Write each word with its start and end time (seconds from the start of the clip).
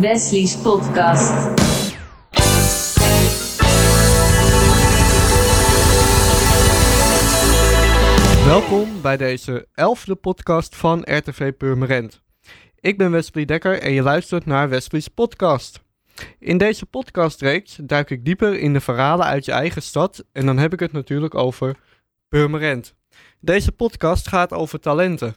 Wesley's 0.00 0.56
podcast. 0.56 1.32
Welkom 8.44 9.02
bij 9.02 9.16
deze 9.16 9.68
elfde 9.74 10.14
podcast 10.14 10.76
van 10.76 11.00
RTV 11.04 11.52
Purmerend. 11.52 12.22
Ik 12.80 12.98
ben 12.98 13.10
Wesley 13.10 13.44
Dekker 13.44 13.80
en 13.80 13.92
je 13.92 14.02
luistert 14.02 14.46
naar 14.46 14.68
Wesley's 14.68 15.08
podcast. 15.08 15.80
In 16.38 16.58
deze 16.58 16.86
podcastreeks 16.86 17.78
duik 17.82 18.10
ik 18.10 18.24
dieper 18.24 18.58
in 18.58 18.72
de 18.72 18.80
verhalen 18.80 19.26
uit 19.26 19.44
je 19.44 19.52
eigen 19.52 19.82
stad 19.82 20.24
en 20.32 20.46
dan 20.46 20.58
heb 20.58 20.72
ik 20.72 20.80
het 20.80 20.92
natuurlijk 20.92 21.34
over 21.34 21.76
Purmerend. 22.28 22.94
Deze 23.40 23.72
podcast 23.72 24.28
gaat 24.28 24.52
over 24.52 24.80
talenten. 24.80 25.36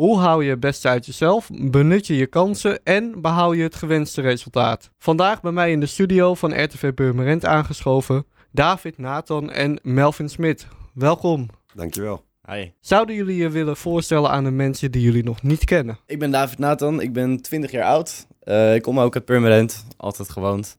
Hoe 0.00 0.18
hou 0.18 0.44
je 0.44 0.50
het 0.50 0.60
beste 0.60 0.88
uit 0.88 1.06
jezelf, 1.06 1.50
benut 1.52 2.06
je 2.06 2.16
je 2.16 2.26
kansen 2.26 2.84
en 2.84 3.20
behoud 3.20 3.56
je 3.56 3.62
het 3.62 3.74
gewenste 3.74 4.20
resultaat? 4.20 4.90
Vandaag 4.98 5.40
bij 5.42 5.52
mij 5.52 5.70
in 5.70 5.80
de 5.80 5.86
studio 5.86 6.34
van 6.34 6.62
RTV 6.62 6.94
Purmerend 6.94 7.44
aangeschoven 7.44 8.26
David 8.52 8.98
Nathan 8.98 9.50
en 9.50 9.78
Melvin 9.82 10.28
Smit. 10.28 10.66
Welkom. 10.94 11.48
Dankjewel. 11.74 12.24
Hi, 12.48 12.70
Zouden 12.80 13.14
jullie 13.14 13.36
je 13.36 13.50
willen 13.50 13.76
voorstellen 13.76 14.30
aan 14.30 14.44
de 14.44 14.50
mensen 14.50 14.90
die 14.90 15.02
jullie 15.02 15.24
nog 15.24 15.42
niet 15.42 15.64
kennen? 15.64 15.98
ik 16.06 16.18
ben 16.18 16.30
David 16.30 16.58
Nathan, 16.58 17.00
ik 17.00 17.12
ben 17.12 17.42
20 17.42 17.70
jaar 17.70 17.84
oud. 17.84 18.26
Eh, 18.40 18.74
ik 18.74 18.82
kom 18.82 19.00
ook 19.00 19.14
uit 19.14 19.24
Purmerend, 19.24 19.86
altijd 19.96 20.30
gewoond. 20.30 20.78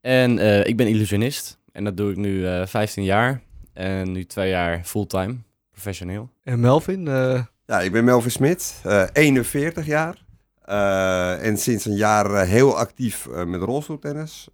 En 0.00 0.38
eh, 0.38 0.66
ik 0.66 0.76
ben 0.76 0.88
illusionist 0.88 1.58
en 1.72 1.84
dat 1.84 1.96
doe 1.96 2.10
ik 2.10 2.16
nu 2.16 2.46
eh 2.46 2.66
15 2.66 3.04
jaar. 3.04 3.42
En 3.72 4.12
nu 4.12 4.24
twee 4.24 4.48
jaar 4.48 4.84
fulltime, 4.84 5.36
professioneel. 5.70 6.30
En 6.42 6.60
Melvin, 6.60 7.08
eh, 7.08 7.42
Ja, 7.66 7.80
ik 7.80 7.92
ben 7.92 8.04
Melvin 8.04 8.30
Smit, 8.30 8.80
eh 8.82 9.04
41 9.12 9.86
jaar. 9.86 10.24
Eh, 10.62 11.46
en 11.46 11.58
sinds 11.58 11.84
een 11.84 11.96
jaar 11.96 12.34
eh, 12.34 12.48
heel 12.48 12.76
actief 12.76 13.28
met 13.46 13.62
rolstoeltennis. 13.62 14.48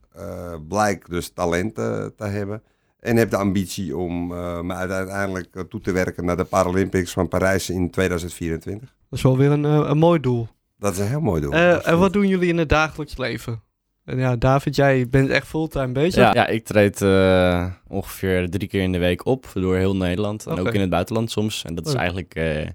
Blijk 0.68 1.08
dus 1.08 1.28
talenten 1.30 2.14
te 2.16 2.24
hebben. 2.24 2.62
En 3.00 3.16
heb 3.16 3.30
de 3.30 3.36
ambitie 3.36 3.96
om 3.96 4.26
me 4.66 4.74
uiteindelijk 4.74 5.64
toe 5.68 5.80
te 5.80 5.92
werken 5.92 6.24
naar 6.24 6.36
de 6.36 6.44
Paralympics 6.44 7.12
van 7.12 7.28
Parijs 7.28 7.70
in 7.70 7.90
2024. 7.90 8.94
dat 9.08 9.18
is 9.18 9.22
wel 9.22 9.36
weer 9.36 9.50
een, 9.50 9.64
een 9.64 9.98
mooi 9.98 10.20
doel. 10.20 10.48
Dat 10.78 10.92
is 10.92 10.98
een 10.98 11.08
heel 11.08 11.20
mooi 11.20 11.40
doel. 11.40 11.52
En 11.52 11.98
wat 11.98 12.12
doen 12.12 12.26
jullie 12.26 12.48
in 12.48 12.58
het 12.58 12.68
dagelijks 12.68 13.16
leven? 13.16 13.62
En 14.08 14.18
ja, 14.18 14.36
David, 14.36 14.76
jij 14.76 15.08
bent 15.08 15.30
echt 15.30 15.46
fulltime 15.46 15.92
bezig. 15.92 16.14
Ja, 16.14 16.34
ja 16.34 16.46
ik 16.46 16.64
treed 16.64 17.02
eh, 17.02 17.66
ongeveer 17.88 18.50
drie 18.50 18.68
keer 18.68 18.82
in 18.82 18.92
de 18.92 18.98
week 18.98 19.26
op 19.26 19.46
door 19.54 19.76
heel 19.76 19.96
Nederland. 19.96 20.46
En 20.46 20.58
ook 20.58 20.74
in 20.74 20.80
het 20.80 20.90
buitenland 20.90 21.30
soms. 21.30 21.64
En 21.64 21.74
dat 21.74 21.86
is 21.86 21.94
eigenlijk 21.94 22.34
eh, 22.34 22.66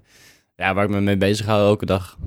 ja, 0.56 0.74
waar 0.74 0.84
ik 0.84 0.90
me 0.90 1.00
mee 1.00 1.16
bezig 1.16 1.46
hou 1.46 1.66
elke 1.66 1.86
dag. 1.86 2.18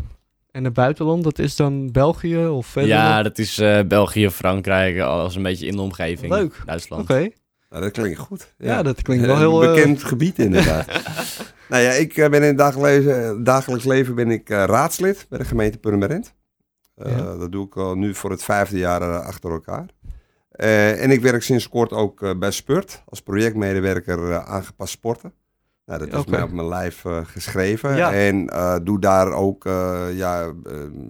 En 0.52 0.64
het 0.64 0.74
buitenland, 0.74 1.24
dat 1.24 1.40
is 1.40 1.56
dan 1.56 1.92
België 1.92 2.46
of 2.46 2.68
verder? 2.68 2.92
Ja, 2.92 3.24
dat 3.24 3.38
is 3.38 3.58
eh, 3.58 3.80
België, 3.88 4.30
Frankrijk, 4.30 5.00
alles 5.00 5.36
een 5.36 5.44
beetje 5.44 5.66
in 5.66 5.76
de 5.76 5.82
omgeving. 5.82 6.32
Leuk. 6.32 6.62
Duitsland. 6.66 7.02
Oké, 7.02 7.30
Nou, 7.70 7.84
dat 7.84 7.92
klinkt 7.92 8.20
goed. 8.20 8.54
Ja, 8.58 8.84
dat 8.84 9.02
klinkt 9.02 9.24
Een 9.24 9.30
wel 9.30 9.38
heel, 9.38 9.64
eh, 9.64 9.74
bekend 9.74 10.04
gebied 10.04 10.40
inderdaad. 10.40 10.88
nou 11.70 11.84
ja, 11.84 11.92
ik 11.92 12.14
ben 12.14 12.34
in 12.34 12.42
het 12.42 12.58
dagelijks 12.58 13.06
leven, 13.06 13.44
dagelijks 13.44 13.86
leven 13.86 14.16
ben 14.16 14.32
ik 14.32 14.50
eh, 14.50 14.64
raadslid 14.64 15.26
bij 15.30 15.40
de 15.40 15.46
gemeente 15.46 15.78
Purmerend. 15.78 16.34
Eh, 16.98 17.18
Ja. 17.18 17.36
Dat 17.36 17.52
doe 17.52 17.66
ik 17.66 17.76
al 17.78 17.96
nu 17.96 18.16
voor 18.16 18.30
het 18.30 18.44
vijfde 18.44 18.78
jaar 18.78 19.02
eh, 19.02 19.26
achter 19.26 19.52
elkaar. 19.52 19.86
Eh, 20.50 21.04
en 21.04 21.12
ik 21.12 21.22
werk 21.22 21.44
sinds 21.44 21.70
kort 21.70 21.92
ook 21.94 22.40
bij 22.40 22.52
Spurt 22.52 23.04
als 23.06 23.22
projectmedewerker 23.22 24.40
aangepast 24.44 24.92
sporten. 24.92 25.34
Nou, 25.86 26.10
dat 26.10 26.20
is 26.26 26.32
mij 26.32 26.42
op 26.42 26.52
mijn 26.52 26.68
lijf 26.68 27.04
geschreven. 27.24 27.96
Ja. 27.96 28.14
En 28.14 28.46
doe 28.84 29.00
daar 29.00 29.32
ook 29.32 29.64
ja, 30.14 30.54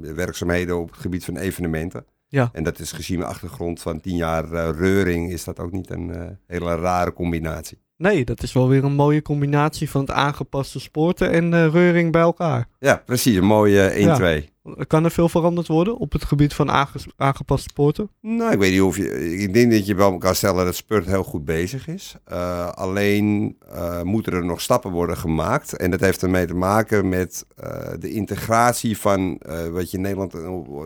werkzaamheden 0.02 0.77
op 0.77 0.89
het 0.91 0.99
gebied 0.99 1.25
van 1.25 1.38
evenementen. 1.38 2.05
Ja. 2.27 2.49
En 2.53 2.63
dat 2.63 2.80
is 2.80 2.92
gezien 2.92 3.17
mijn 3.20 3.30
achtergrond 3.30 3.81
van 3.81 4.02
tien 4.02 4.15
jaar 4.15 4.45
reuring, 4.76 5.31
is 5.31 5.43
dat 5.43 5.59
ook 5.59 5.71
niet 5.71 5.89
een 5.89 6.37
hele 6.47 6.76
rare 6.76 7.14
combinatie. 7.14 7.81
nee, 7.97 8.26
dat 8.26 8.43
is 8.43 8.53
wel 8.53 8.67
weer 8.67 8.83
een 8.83 8.95
mooie 8.95 9.21
combinatie 9.21 9.89
van 9.89 10.02
het 10.02 10.11
aangepaste 10.11 10.80
sporten 10.80 11.31
en 11.31 11.71
reuring 11.71 12.11
bij 12.11 12.21
elkaar. 12.21 12.67
Ja, 12.80 13.02
precies. 13.05 13.36
Een 13.36 13.45
mooie 13.45 13.92
1-2. 13.92 14.57
Kan 14.88 15.04
er 15.04 15.11
veel 15.11 15.30
veranderd 15.30 15.67
worden 15.67 15.98
op 15.98 16.11
het 16.11 16.26
gebied 16.26 16.54
van 16.54 16.72
aangepaste 17.16 17.70
sporten? 17.70 18.10
Nou, 18.22 18.52
ik 18.52 18.60
weet 18.60 18.72
niet 18.72 18.82
of 18.82 18.98
je. 18.98 19.39
Ik 19.39 19.54
denk 19.54 19.72
dat 19.72 19.86
je 19.86 19.95
wel 19.95 20.17
kan 20.17 20.36
stellen 20.36 20.66
dat 20.66 20.76
Spurt 20.76 21.05
heel 21.05 21.23
goed 21.23 21.45
bezig 21.45 21.88
is. 21.88 22.16
Eh, 22.23 22.67
alleen 22.67 23.58
eh, 23.72 24.02
moeten 24.02 24.33
er 24.33 24.45
nog 24.45 24.61
stappen 24.61 24.92
worden 24.92 25.17
gemaakt. 25.17 25.77
En 25.77 25.92
dat 25.92 26.00
heeft 26.00 26.22
ermee 26.22 26.45
te 26.45 26.56
maken 26.56 27.10
met 27.10 27.45
eh, 27.56 27.92
de 28.00 28.11
integratie 28.11 28.98
van 28.98 29.42
wat 29.72 29.92
je 29.92 29.98
in 29.98 30.04
Nederland 30.04 30.33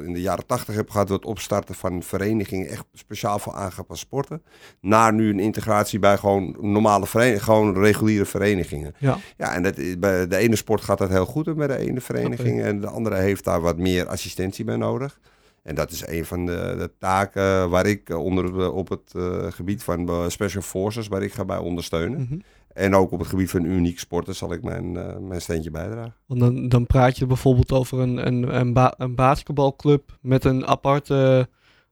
in 0.05 0.13
de 0.13 0.21
jaren 0.21 0.45
tachtig 0.45 0.75
hebt 0.75 0.91
gehad. 0.91 1.09
Het 1.09 1.25
opstarten 1.25 1.75
van 1.75 2.03
verenigingen, 2.03 2.67
echt 2.67 2.85
speciaal 2.93 3.39
voor 3.39 3.53
aangepast 3.53 4.01
sporten. 4.01 4.43
Naar 4.81 5.13
nu 5.13 5.29
een 5.29 5.39
integratie 5.39 5.99
bij 5.99 6.17
gewoon 6.17 6.55
normale 6.59 7.07
verenigingen, 7.07 7.43
gewoon 7.43 7.83
reguliere 7.83 8.25
verenigingen. 8.25 8.93
Ja. 8.97 9.17
Ja, 9.37 9.53
en 9.53 9.63
dat, 9.63 9.75
bij 9.99 10.27
de 10.27 10.37
ene 10.37 10.55
sport 10.55 10.81
gaat 10.81 10.97
dat 10.97 11.09
heel 11.09 11.25
goed 11.25 11.47
en 11.47 11.55
bij 11.55 11.67
de 11.67 11.77
ene 11.77 12.01
vereniging. 12.01 12.61
En 12.61 12.81
de 12.81 12.87
andere 12.87 13.15
heeft 13.15 13.43
daar 13.43 13.61
wat 13.61 13.70
meer 13.77 14.07
assistentie 14.07 14.65
bij 14.65 14.75
nodig. 14.75 15.19
En 15.63 15.75
dat 15.75 15.91
is 15.91 16.07
een 16.07 16.25
van 16.25 16.45
de, 16.45 16.75
de 16.77 16.91
taken 16.99 17.69
waar 17.69 17.85
ik 17.85 18.09
eh, 18.09 18.23
onder, 18.23 18.53
de- 18.53 18.71
op 18.71 18.89
het 18.89 19.11
eh, 19.15 19.45
gebied 19.49 19.83
van 19.83 20.09
eh, 20.09 20.23
Special 20.27 20.61
Forces, 20.63 21.07
waar 21.07 21.21
ik 21.23 21.33
ga 21.33 21.45
bij 21.45 21.57
ondersteunen. 21.57 22.21
Mhm. 22.21 22.39
En 22.73 22.95
ook 22.95 23.11
op 23.11 23.19
het 23.19 23.27
gebied 23.27 23.49
van 23.49 23.63
uniek 23.65 23.99
sporten 23.99 24.35
zal 24.35 24.53
ik 24.53 24.63
mijn, 24.63 24.97
eh, 24.97 25.17
mijn 25.17 25.41
steentje 25.41 25.71
bijdragen. 25.71 26.15
Want 26.25 26.39
dan, 26.39 26.69
dan 26.69 26.85
praat 26.87 27.17
je 27.17 27.25
bijvoorbeeld 27.25 27.71
over 27.71 27.99
een, 27.99 28.27
een, 28.27 28.55
een, 28.59 28.73
ba- 28.73 28.93
een 28.97 29.15
basketbalclub 29.15 30.17
met 30.21 30.43
een 30.43 30.67
aparte, 30.67 31.49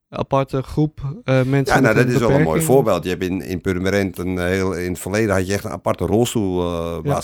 aparte 0.10 0.62
groep 0.62 1.00
eh, 1.24 1.44
mensen. 1.44 1.76
Ja, 1.76 1.82
nou, 1.82 1.96
dat 1.96 2.08
is 2.08 2.18
wel 2.18 2.32
een 2.32 2.42
mooi 2.42 2.62
voorbeeld. 2.62 3.04
Je 3.04 3.10
hebt 3.10 3.24
in, 3.24 3.42
in 3.42 3.62
Purmerend 3.62 4.18
een 4.18 4.40
heel, 4.40 4.74
in 4.74 4.92
het 4.92 5.00
verleden 5.00 5.36
had 5.36 5.48
je 5.48 5.54
echt 5.54 5.64
een 5.64 5.72
aparte 5.72 6.06
rolstoel 6.06 6.62
eh, 6.62 6.98
Ja. 7.04 7.22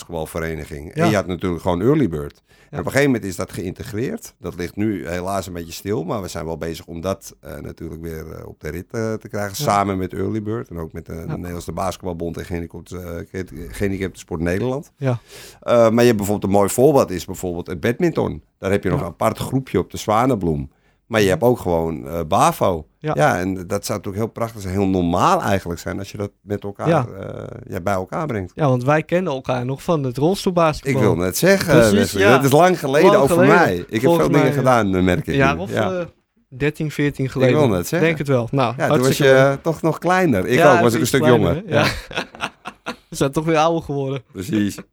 Ja. 0.94 1.04
En 1.04 1.10
je 1.10 1.16
had 1.16 1.28
natuurlijk 1.28 1.62
gewoon 1.62 1.82
early 1.82 2.10
bird. 2.10 2.44
Ja. 2.48 2.54
En 2.70 2.80
op 2.80 2.86
een 2.86 2.92
gegeven 2.92 3.12
moment 3.12 3.24
is 3.30 3.36
dat 3.36 3.52
geïntegreerd. 3.52 4.36
Dat 4.40 4.56
ligt 4.56 4.76
nu 4.76 5.08
helaas 5.08 5.48
een 5.48 5.54
beetje 5.54 5.74
stil, 5.74 6.04
maar 6.04 6.22
we 6.22 6.28
zijn 6.28 6.46
wel 6.46 6.58
bezig 6.58 6.86
om 6.86 7.02
dat 7.02 7.36
eh, 7.40 7.60
natuurlijk 7.60 8.02
weer 8.02 8.48
op 8.48 8.60
de 8.60 8.70
rit 8.70 8.90
te 8.90 9.28
krijgen. 9.30 9.54
Ja. 9.58 9.72
Samen 9.72 9.98
met 9.98 10.14
early 10.14 10.42
bird 10.42 10.70
en 10.70 10.78
ook 10.78 10.94
met 10.94 11.06
de, 11.06 11.26
de 11.28 11.38
Nederlandse 11.38 11.72
Basketbalbond 11.72 12.38
en 12.38 12.46
Gehandicapten 12.46 13.92
uh, 13.92 14.08
Sport 14.12 14.42
Nederland. 14.42 14.92
Ja. 14.98 15.20
Maar 15.64 15.92
je 15.92 16.06
hebt 16.06 16.18
bijvoorbeeld 16.18 16.44
een 16.44 16.60
mooi 16.60 16.70
voorbeeld 16.70 17.12
is 17.12 17.26
bijvoorbeeld 17.26 17.68
het 17.68 17.80
badminton. 17.80 18.44
Daar 18.58 18.72
heb 18.72 18.84
je 18.84 18.90
nog 18.90 19.00
een 19.00 19.06
apart 19.06 19.38
groepje 19.38 19.80
op 19.80 19.92
de 19.92 19.98
Zwanenbloem. 19.98 20.70
Maar 21.08 21.22
je 21.22 21.30
hebt 21.30 21.44
ook 21.44 21.60
gewoon 21.60 22.08
eh, 22.08 22.20
BAVO. 22.28 22.88
Ja. 23.00 23.12
Ja. 23.16 23.40
en 23.40 23.54
dat 23.68 23.86
zou 23.86 23.98
natuurlijk 23.98 24.24
heel 24.26 24.34
prachtig 24.34 24.62
zijn, 24.62 24.74
heel 24.74 24.88
normaal 24.88 25.42
eigenlijk 25.42 25.80
zijn 25.80 26.00
als 26.00 26.12
je 26.12 26.18
dat 26.18 26.32
met 26.42 26.64
elkaar 26.64 26.88
Ja. 26.88 27.06
eh, 27.20 27.44
ja, 27.68 27.82
bij 27.82 27.94
elkaar 27.94 28.26
brengt. 28.28 28.52
Ja, 28.56 28.68
want 28.68 28.84
wij 28.84 29.04
kennen 29.04 29.34
elkaar 29.34 29.66
nog 29.66 29.84
van 29.84 30.04
het 30.04 30.18
Ik 30.18 30.24
rolstoelbasketbal. 30.24 31.02
wil 31.02 31.16
net 31.16 31.38
zeggen, 31.38 31.90
Precies, 31.90 32.12
ja. 32.12 32.30
dat 32.36 32.44
is 32.44 32.52
lang 32.52 32.80
geleden 32.80 33.12
Lang 33.12 33.30
geleden. 33.30 33.56
mij. 33.56 33.76
Ik 33.90 34.02
heb 34.02 34.12
veel 34.16 34.28
dingen 34.28 34.42
mij, 34.42 34.54
gedaan, 34.54 34.96
eh, 34.96 35.02
merk 35.04 35.28
ik. 35.28 35.60
Of 35.60 35.72
ja. 35.72 35.92
eh, 36.00 36.06
13, 36.50 36.92
14 36.92 37.30
geleden. 37.30 37.58
wil 37.58 37.68
net 37.68 37.88
zeggen. 37.88 38.08
Denk 38.08 38.18
het 38.18 38.28
wel. 38.28 38.48
Nou, 38.52 38.74
ja, 38.78 38.88
toen 38.88 39.00
was 39.02 39.18
je 39.18 39.24
leuk. 39.24 39.34
eh, 39.36 39.54
toch 39.62 39.82
nog 39.82 39.98
kleiner. 39.98 40.48
Ik 40.48 40.66
ook, 40.66 40.80
was 40.80 40.94
ik 40.94 41.00
een 41.00 41.08
stuk 41.08 41.22
kleiner, 41.22 41.54
jonger. 41.56 41.64
Ja. 41.74 41.86
We 43.10 43.16
zijn 43.22 43.32
toch 43.32 43.46
weer 43.46 43.58
ouder 43.58 43.84
geworden. 43.84 44.24
precies. 44.32 44.78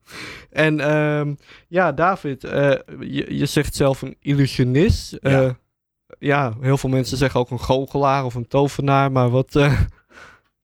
En 0.50 0.80
ehm, 0.80 1.34
ja, 1.68 1.92
David, 1.92 2.44
eh, 2.44 2.70
je, 3.00 3.36
je 3.38 3.46
zegt 3.46 3.74
zelf 3.74 4.02
een 4.02 4.16
illusionist. 4.20 5.12
Eh, 5.12 5.32
Ja. 5.32 5.56
Ja, 6.22 6.52
heel 6.60 6.78
veel 6.78 6.90
mensen 6.90 7.16
zeggen 7.16 7.40
ook 7.40 7.50
een 7.50 7.60
goochelaar 7.60 8.24
of 8.24 8.34
een 8.34 8.48
tovenaar, 8.48 9.12
maar 9.12 9.30
wat, 9.30 9.56
eh, 9.56 9.62
wat 9.78 9.78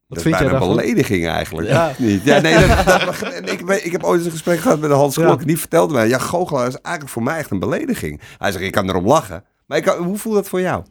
Dat 0.08 0.22
vind 0.22 0.38
jij 0.38 0.48
bijna 0.48 0.60
een 0.66 0.76
belediging 0.76 1.26
eigenlijk. 1.26 1.68
Ja. 1.68 1.92
Niet? 1.98 2.24
Ja, 2.24 2.40
nee, 2.40 2.66
dat, 2.66 2.84
dat- 2.86 3.22
en 3.22 3.44
ik, 3.44 3.60
ik 3.60 3.92
heb 3.92 4.04
ooit 4.04 4.16
eens 4.16 4.26
een 4.26 4.32
gesprek 4.32 4.58
gehad 4.60 4.80
met 4.80 4.90
Hans 4.90 5.14
Ja. 5.14 5.24
Klok. 5.24 5.46
Die 5.46 5.58
vertelde 5.58 5.94
mij, 5.94 6.08
ja, 6.08 6.18
goochelaar 6.18 6.66
is 6.66 6.74
eigenlijk 6.80 7.08
voor 7.14 7.22
mij 7.22 7.38
echt 7.38 7.50
een 7.50 7.58
belediging. 7.58 8.20
Hij 8.38 8.52
zegt, 8.52 8.64
ik 8.64 8.72
kan 8.72 8.88
erom 8.88 9.06
lachen. 9.06 9.44
Maar 9.66 9.78
ik 9.78 9.84
kan- 9.84 10.04
hoe 10.04 10.18
voelt 10.18 10.34
dat 10.34 10.48
voor 10.48 10.60
jou? 10.60 10.84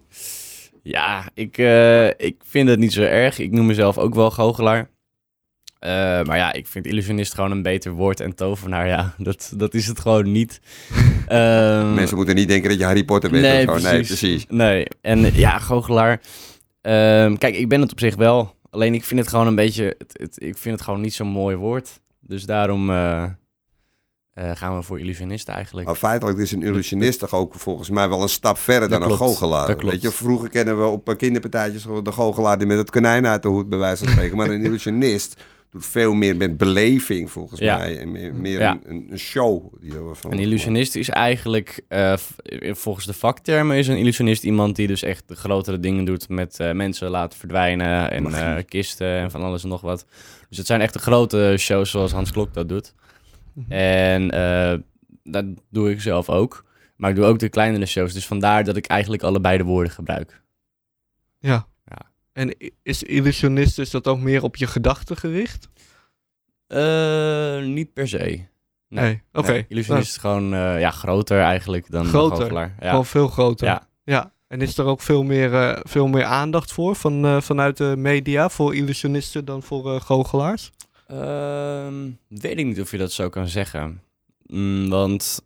Ja, 0.84 1.24
ik, 1.34 1.58
eh, 1.58 2.08
ik 2.08 2.36
vind 2.46 2.70
het 2.70 2.80
niet 2.80 2.94
zo 2.94 3.02
erg. 3.02 3.40
Ik 3.40 3.52
noem 3.52 3.66
mezelf 3.66 3.98
ook 3.98 4.16
wel 4.16 4.32
goochelaar. 4.32 4.90
Eh, 5.88 5.94
maar 6.24 6.38
ja, 6.38 6.54
ik 6.54 6.68
vind 6.68 6.86
illusionist 6.86 7.34
gewoon 7.34 7.52
een 7.52 7.62
beter 7.62 7.92
woord 7.92 8.20
en 8.20 8.36
tovenaar. 8.36 8.88
Ja, 8.88 9.14
dat, 9.18 9.52
dat 9.56 9.74
is 9.74 9.88
het 9.88 10.00
gewoon 10.00 10.32
niet. 10.32 10.60
Ehm, 11.28 11.94
Mensen 11.94 12.16
moeten 12.18 12.36
niet 12.36 12.48
denken 12.48 12.70
dat 12.70 12.78
je 12.80 12.86
Harry 12.86 13.04
Potter 13.04 13.30
bent 13.30 13.44
nee, 13.44 13.68
of 13.70 13.80
zo. 13.80 13.88
Nee, 13.90 13.96
precies. 14.00 14.20
precies. 14.20 14.46
Nee, 14.50 14.88
en 15.02 15.26
eh, 15.26 15.38
ja, 15.38 15.60
goochelaar. 15.60 16.22
Ehm, 16.82 17.36
kijk, 17.36 17.56
ik 17.56 17.70
ben 17.70 17.82
het 17.82 17.92
op 17.92 18.00
zich 18.00 18.16
wel. 18.16 18.56
Alleen 18.70 18.94
ik 18.94 19.04
vind 19.04 19.20
het 19.20 19.30
gewoon 19.30 19.48
een 19.48 19.56
beetje... 19.56 19.96
Het, 19.98 20.14
het- 20.20 20.42
ik 20.44 20.58
vind 20.58 20.76
het 20.76 20.84
gewoon 20.84 21.02
niet 21.02 21.14
zo'n 21.14 21.28
mooi 21.28 21.56
woord. 21.56 22.00
Dus 22.20 22.44
daarom 22.44 22.90
eh, 22.90 23.24
eh, 23.24 23.30
gaan 24.54 24.76
we 24.78 24.84
voor 24.84 25.00
illusionist 25.00 25.48
eigenlijk. 25.50 25.88
Maar 25.88 25.96
feitelijk 25.96 26.38
is 26.40 26.52
een 26.52 26.64
illusionist 26.64 27.20
toch 27.20 27.34
ook 27.34 27.54
volgens 27.56 27.90
mij 27.90 28.10
wel 28.10 28.22
een 28.22 28.30
stap 28.30 28.58
verder 28.58 28.90
Dat 28.90 29.02
dan 29.02 29.12
een 29.12 29.18
goochelaar. 29.18 29.68
dat 29.68 29.76
klopt. 29.76 29.94
Weet 29.94 30.02
je, 30.02 30.12
vroeger 30.12 30.50
kennen 30.50 30.80
we 30.80 30.86
op 30.86 31.14
kinderpartijtjes 31.18 31.84
de 32.04 32.12
goochelaar 32.12 32.58
die 32.58 32.68
met 32.68 32.78
het 32.78 32.90
konijn 32.90 33.28
uit 33.28 33.42
de 33.42 33.48
hoed 33.48 33.70
bij 33.70 33.80
wijze 33.80 34.04
van 34.04 34.14
spreken. 34.14 34.38
Maar 34.38 34.50
een 34.50 34.64
illusionist 34.70 35.42
doet 35.70 35.86
veel 35.86 36.14
meer 36.14 36.36
met 36.36 36.58
beleving 36.58 37.32
volgens 37.32 37.60
Ja. 37.60 37.78
mij. 37.78 37.98
En 38.00 38.12
meer, 38.12 38.36
meer 38.36 38.60
Ja. 38.60 38.72
een, 38.72 38.90
een, 38.90 39.08
een 39.12 39.20
show. 39.20 39.74
Die 39.82 39.92
van 40.14 40.32
Een 40.32 40.40
illusionist 40.40 40.96
is 40.96 41.10
eigenlijk, 41.10 41.82
eh, 41.88 42.18
v- 42.18 42.78
volgens 42.78 43.06
de 43.06 43.14
vaktermen, 43.14 43.78
is 43.78 43.88
een 43.88 43.98
illusionist 43.98 44.44
iemand 44.44 44.76
die 44.76 44.88
dus 44.88 45.02
echt 45.04 45.24
de 45.28 45.36
grotere 45.36 45.80
dingen 45.80 46.06
doet 46.06 46.30
met 46.30 46.60
eh, 46.60 46.72
mensen 46.72 47.10
laten 47.10 47.40
verdwijnen 47.40 48.12
en 48.12 48.26
eh, 48.34 48.64
kisten 48.66 49.08
en 49.08 49.32
van 49.32 49.42
alles 49.42 49.64
en 49.64 49.70
nog 49.70 49.82
wat. 49.82 50.06
Dus 50.50 50.58
het 50.58 50.68
zijn 50.68 50.82
echt 50.82 50.94
de 50.94 51.00
grote 51.00 51.56
shows 51.58 51.90
zoals 51.92 52.12
Hans 52.12 52.32
Klok 52.32 52.54
dat 52.54 52.70
doet. 52.70 52.94
En 53.68 54.32
eh, 54.32 54.74
dat 55.24 55.46
doe 55.70 55.92
ik 55.92 56.02
zelf 56.02 56.30
ook. 56.30 56.66
Maar 56.96 57.10
ik 57.10 57.16
doe 57.16 57.26
ook 57.26 57.40
de 57.40 57.50
kleinere 57.50 57.86
shows, 57.86 58.14
dus 58.14 58.26
vandaar 58.26 58.64
dat 58.64 58.76
ik 58.78 58.86
eigenlijk 58.86 59.24
allebei 59.24 59.58
de 59.58 59.64
woorden 59.64 59.92
gebruik. 59.92 60.42
Ja. 61.40 61.68
En 62.38 62.56
is 62.84 63.04
illusionist, 63.04 63.80
is 63.80 63.90
dat 63.90 64.08
ook 64.08 64.20
meer 64.20 64.44
op 64.44 64.56
je 64.56 64.68
gedachten 64.68 65.18
gericht? 65.18 65.70
Eh, 66.68 67.64
niet 67.64 67.94
per 67.94 68.08
se. 68.08 68.46
Nee. 68.90 69.22
Oké. 69.34 69.52
Nee, 69.52 69.66
illusionist 69.68 70.10
is 70.10 70.18
gewoon 70.18 70.54
eh, 70.54 70.80
ja, 70.80 70.92
groter 70.92 71.40
eigenlijk 71.40 71.92
dan 71.92 72.06
Groter? 72.06 72.54
Ja. 72.54 72.90
Gewoon 72.90 73.06
veel 73.06 73.28
groter. 73.28 73.68
Ja. 73.68 73.88
ja. 74.04 74.34
En 74.48 74.62
is 74.62 74.78
er 74.78 74.86
ook 74.86 75.02
veel 75.02 75.24
meer, 75.24 75.54
eh, 75.54 75.80
veel 75.84 76.08
meer 76.08 76.24
aandacht 76.24 76.72
voor 76.72 76.96
van, 76.96 77.42
vanuit 77.42 77.78
de 77.78 77.94
media 77.98 78.50
voor 78.50 78.76
illusionisten 78.76 79.46
dan 79.46 79.64
voor 79.64 80.02
goochelaars? 80.02 80.72
Ehm, 81.08 82.10
weet 82.28 82.58
ik 82.58 82.66
niet 82.66 82.82
of 82.82 82.92
je 82.92 82.98
dat 82.98 83.12
zo 83.12 83.30
kan 83.30 83.48
zeggen. 83.48 84.02
Mm, 84.46 84.90
want 84.90 85.42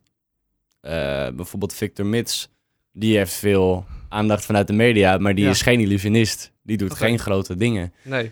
bijvoorbeeld 1.36 1.74
Victor 1.74 2.06
Mits, 2.06 2.50
die 2.92 3.18
heeft 3.18 3.34
veel 3.34 3.86
aandacht 4.12 4.46
vanuit 4.46 4.68
de 4.68 4.74
media, 4.74 5.18
maar 5.18 5.36
die 5.36 5.44
Ja. 5.44 5.50
is 5.50 5.62
geen 5.62 5.80
illusionist. 5.80 6.52
Die 6.63 6.78
doet 6.78 6.94
geen 6.94 7.19
grote 7.19 7.56
dingen. 7.56 7.94
Nee. 8.04 8.31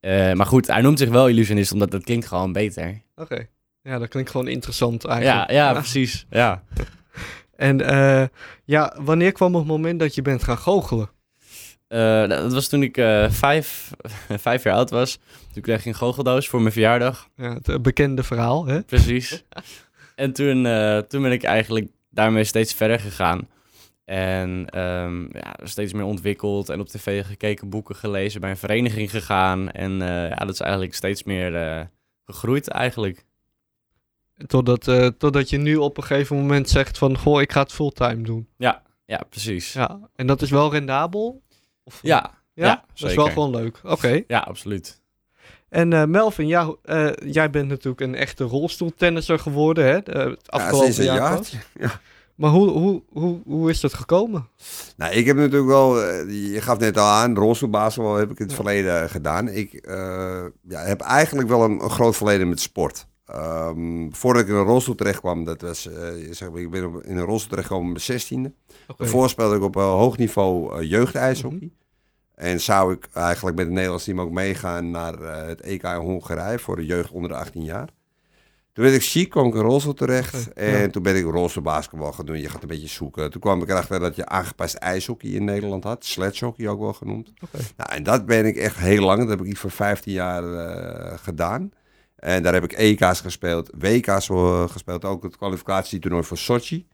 Eh, 0.00 0.32
maar 0.32 0.46
goed, 0.46 0.66
hij 0.66 0.80
noemt 0.80 0.98
zich 0.98 1.08
wel 1.08 1.28
illusionist, 1.28 1.72
omdat 1.72 1.90
dat 1.90 2.04
klinkt 2.04 2.26
gewoon 2.26 2.52
beter. 2.52 3.02
Oké. 3.16 3.46
Ja, 3.82 3.98
dat 3.98 4.08
klinkt 4.08 4.30
gewoon 4.30 4.48
interessant 4.48 5.04
eigenlijk. 5.04 5.50
Ja, 5.50 5.54
ja, 5.56 5.72
precies. 5.72 6.26
Ja. 6.30 6.62
En 7.56 7.80
eh, 7.80 8.26
ja, 8.64 8.96
wanneer 9.00 9.32
kwam 9.32 9.54
het 9.54 9.66
moment 9.66 10.00
dat 10.00 10.14
je 10.14 10.22
bent 10.22 10.42
gaan 10.44 10.58
goochelen? 10.58 11.10
Eh, 11.88 12.28
dat 12.28 12.52
was 12.52 12.68
toen 12.68 12.82
ik 12.82 12.94
vijf, 13.30 13.90
vijf 14.46 14.62
jaar 14.62 14.74
oud 14.74 14.90
was. 14.90 15.18
Toen 15.52 15.62
kreeg 15.62 15.78
ik 15.80 15.84
een 15.86 15.94
goocheldoos 15.94 16.48
voor 16.48 16.60
mijn 16.60 16.72
verjaardag. 16.72 17.28
Ja, 17.36 17.58
het 17.62 17.82
bekende 17.82 18.22
verhaal, 18.22 18.66
hè? 18.66 18.82
Precies. 18.82 19.44
en 20.14 20.32
toen, 20.32 20.62
toen 21.08 21.22
ben 21.22 21.32
ik 21.32 21.42
eigenlijk 21.42 21.88
daarmee 22.10 22.44
steeds 22.44 22.74
verder 22.74 23.00
gegaan. 23.00 23.48
En 24.12 24.66
ehm, 24.68 25.36
ja, 25.36 25.54
steeds 25.62 25.92
meer 25.92 26.04
ontwikkeld 26.04 26.68
en 26.68 26.80
op 26.80 26.88
tv 26.88 27.24
gekeken, 27.26 27.68
boeken 27.68 27.96
gelezen, 27.96 28.40
bij 28.40 28.50
een 28.50 28.56
vereniging 28.56 29.10
gegaan. 29.10 29.70
En 29.70 30.02
eh, 30.02 30.28
ja, 30.28 30.34
dat 30.34 30.48
is 30.48 30.60
eigenlijk 30.60 30.94
steeds 30.94 31.22
meer 31.22 31.56
eh, 31.56 31.84
gegroeid 32.24 32.68
eigenlijk. 32.68 33.24
Totdat, 34.46 34.88
eh, 34.88 35.06
totdat 35.06 35.50
je 35.50 35.58
nu 35.58 35.76
op 35.76 35.96
een 35.96 36.02
gegeven 36.02 36.36
moment 36.36 36.68
zegt 36.68 36.98
van... 36.98 37.18
Goh, 37.18 37.40
ik 37.40 37.52
ga 37.52 37.60
het 37.62 37.72
fulltime 37.72 38.22
doen. 38.22 38.48
Ja, 38.56 38.82
precies. 39.28 39.72
Ja, 39.72 39.80
Ja, 39.80 40.08
en 40.14 40.26
dat 40.26 40.42
is 40.42 40.50
wel 40.50 40.70
rendabel? 40.70 41.42
Of, 41.84 41.98
ja, 42.02 42.30
ja? 42.54 42.66
ja, 42.66 42.84
dat 42.94 43.10
is 43.10 43.16
wel 43.16 43.30
gewoon 43.30 43.50
leuk. 43.50 43.80
Oké. 43.84 44.22
absoluut. 44.28 45.02
En 45.68 45.92
eh, 45.92 46.04
Melvin, 46.04 46.46
ja, 46.46 46.74
eh, 46.82 47.10
jij 47.24 47.50
bent 47.50 47.68
natuurlijk 47.68 48.00
een 48.00 48.14
echte 48.14 48.44
rolstoeltennisser 48.44 49.38
geworden, 49.38 49.84
hè? 49.84 49.98
eh, 49.98 50.24
het 50.24 50.46
Ja, 50.46 50.58
afgelopen 50.58 50.92
sinds 50.92 50.98
een 50.98 51.04
jaar. 51.04 51.40
jaar. 51.78 52.00
Maar 52.34 52.50
hoe, 52.50 52.68
hoe, 52.70 53.02
hoe, 53.12 53.40
hoe 53.44 53.70
is 53.70 53.80
dat 53.80 53.94
gekomen? 53.94 54.48
Nou, 54.96 55.12
ik 55.14 55.26
heb 55.26 55.36
natuurlijk 55.36 55.66
wel, 55.66 56.02
eh, 56.02 56.52
je 56.52 56.60
gaf 56.60 56.78
net 56.78 56.98
al 56.98 57.06
aan, 57.06 57.36
rolstoelbasketbal 57.36 58.14
heb 58.14 58.30
ik 58.30 58.38
in 58.38 58.42
het 58.46 58.50
Ja. 58.56 58.62
verleden 58.62 59.10
gedaan. 59.10 59.48
Ik 59.48 59.72
eh, 59.72 60.44
ja, 60.68 60.80
heb 60.80 61.00
eigenlijk 61.00 61.48
wel 61.48 61.62
een, 61.64 61.82
een 61.82 61.90
groot 61.90 62.16
verleden 62.16 62.48
met 62.48 62.60
sport. 62.60 63.06
Ehm, 63.26 64.10
voordat 64.10 64.42
ik 64.42 64.48
in 64.48 64.54
een 64.54 64.64
rolstoel 64.64 64.94
terecht 64.94 65.20
kwam, 65.20 65.44
dat 65.44 65.60
was, 65.60 65.88
eh, 65.88 66.08
zeg 66.30 66.50
maar, 66.50 66.60
ik 66.60 66.70
ben 66.70 66.84
op- 66.86 67.02
in 67.02 67.16
een 67.16 67.24
rolstoel 67.24 67.48
terechtgekomen 67.48 67.86
op 67.86 67.92
mijn 67.92 68.04
zestiende. 68.04 68.52
Oké. 68.88 68.94
Daarvoor 69.02 69.28
speelde 69.28 69.56
ik 69.56 69.62
op 69.62 69.74
hoog 69.74 70.16
niveau 70.16 70.84
jeugdijshockey. 70.84 71.58
Mhm. 71.58 71.68
En 72.34 72.60
zou 72.60 72.92
ik 72.92 73.08
eigenlijk 73.12 73.56
met 73.56 73.64
het 73.64 73.74
Nederlands 73.74 74.04
team 74.04 74.20
ook 74.20 74.30
meegaan 74.30 74.90
naar 74.90 75.18
het 75.46 75.60
EK 75.60 75.82
in 75.82 75.94
Hongarije 75.94 76.58
voor 76.58 76.76
de 76.76 76.86
jeugd 76.86 77.10
onder 77.10 77.30
de 77.30 77.36
18 77.36 77.64
jaar. 77.64 77.88
Toen 78.72 78.84
werd 78.84 78.96
ik 78.96 79.02
ziek, 79.02 79.30
kwam 79.30 79.46
ik 79.46 79.54
in 79.54 79.60
rolstoel 79.60 79.94
terecht. 79.94 80.52
En 80.52 80.80
ja. 80.80 80.88
toen 80.88 81.02
ben 81.02 81.16
ik 81.16 81.24
rolstoelbasketbal 81.24 82.12
gaan 82.12 82.26
doen. 82.26 82.40
Je 82.40 82.48
gaat 82.48 82.62
een 82.62 82.68
beetje 82.68 82.88
zoeken. 82.88 83.30
Toen 83.30 83.40
kwam 83.40 83.62
ik 83.62 83.68
erachter 83.68 84.00
dat 84.00 84.16
je 84.16 84.26
aangepast 84.26 84.74
ijshockey 84.74 85.30
in 85.30 85.44
Nederland 85.44 85.84
had. 85.84 86.04
Sledgehockey 86.04 86.68
ook 86.68 86.80
wel 86.80 86.92
genoemd. 86.92 87.32
Nou, 87.76 87.90
en 87.90 88.02
dat 88.02 88.26
ben 88.26 88.46
ik 88.46 88.56
echt 88.56 88.76
heel 88.76 89.04
lang. 89.04 89.18
Dat 89.18 89.28
heb 89.28 89.40
ik 89.40 89.46
iets 89.46 89.60
voor 89.60 89.70
15 89.70 90.12
jaar 90.12 90.54
eh, 90.54 91.18
gedaan. 91.18 91.70
En 92.16 92.42
daar 92.42 92.52
heb 92.52 92.64
ik 92.64 92.72
EK's 92.72 93.20
gespeeld, 93.20 93.70
WK's 93.78 94.28
eh, 94.28 94.68
gespeeld. 94.68 95.04
Ook 95.04 95.22
het 95.22 95.36
kwalificatietoernooi 95.36 96.24
voor 96.24 96.38
Sochi. 96.38 96.86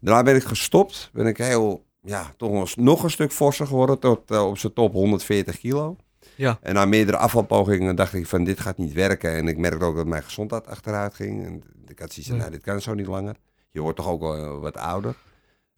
Daarna 0.00 0.22
ben 0.22 0.36
ik 0.36 0.44
gestopt. 0.44 1.10
Ben 1.12 1.26
ik 1.26 1.36
heel, 1.36 1.84
ja, 2.02 2.32
toch 2.36 2.76
nog 2.76 3.02
een 3.02 3.10
stuk 3.10 3.32
forser 3.32 3.66
geworden. 3.66 3.98
Tot 3.98 4.30
eh, 4.30 4.46
op 4.46 4.58
zijn 4.58 4.72
top 4.72 4.92
140 4.92 5.58
kilo. 5.58 5.96
Ja. 6.34 6.58
En 6.62 6.74
na 6.74 6.84
meerdere 6.84 7.16
afvalpogingen 7.16 7.96
dacht 7.96 8.14
ik 8.14 8.26
van 8.26 8.44
dit 8.44 8.60
gaat 8.60 8.78
niet 8.78 8.92
werken. 8.92 9.32
En 9.32 9.48
ik 9.48 9.58
merkte 9.58 9.84
ook 9.84 9.96
dat 9.96 10.06
mijn 10.06 10.22
gezondheid 10.22 10.66
achteruit 10.66 11.14
ging. 11.14 11.44
En 11.44 11.62
ik 11.86 11.98
had 11.98 12.12
zoiets 12.12 12.28
van, 12.28 12.38
nou, 12.38 12.50
dit 12.50 12.62
kan 12.62 12.80
zo 12.80 12.94
niet 12.94 13.06
langer. 13.06 13.36
Je 13.70 13.80
wordt 13.80 13.96
toch 13.96 14.08
ook 14.08 14.20
wel 14.20 14.36
eh, 14.36 14.58
wat 14.58 14.76
ouder. 14.76 15.14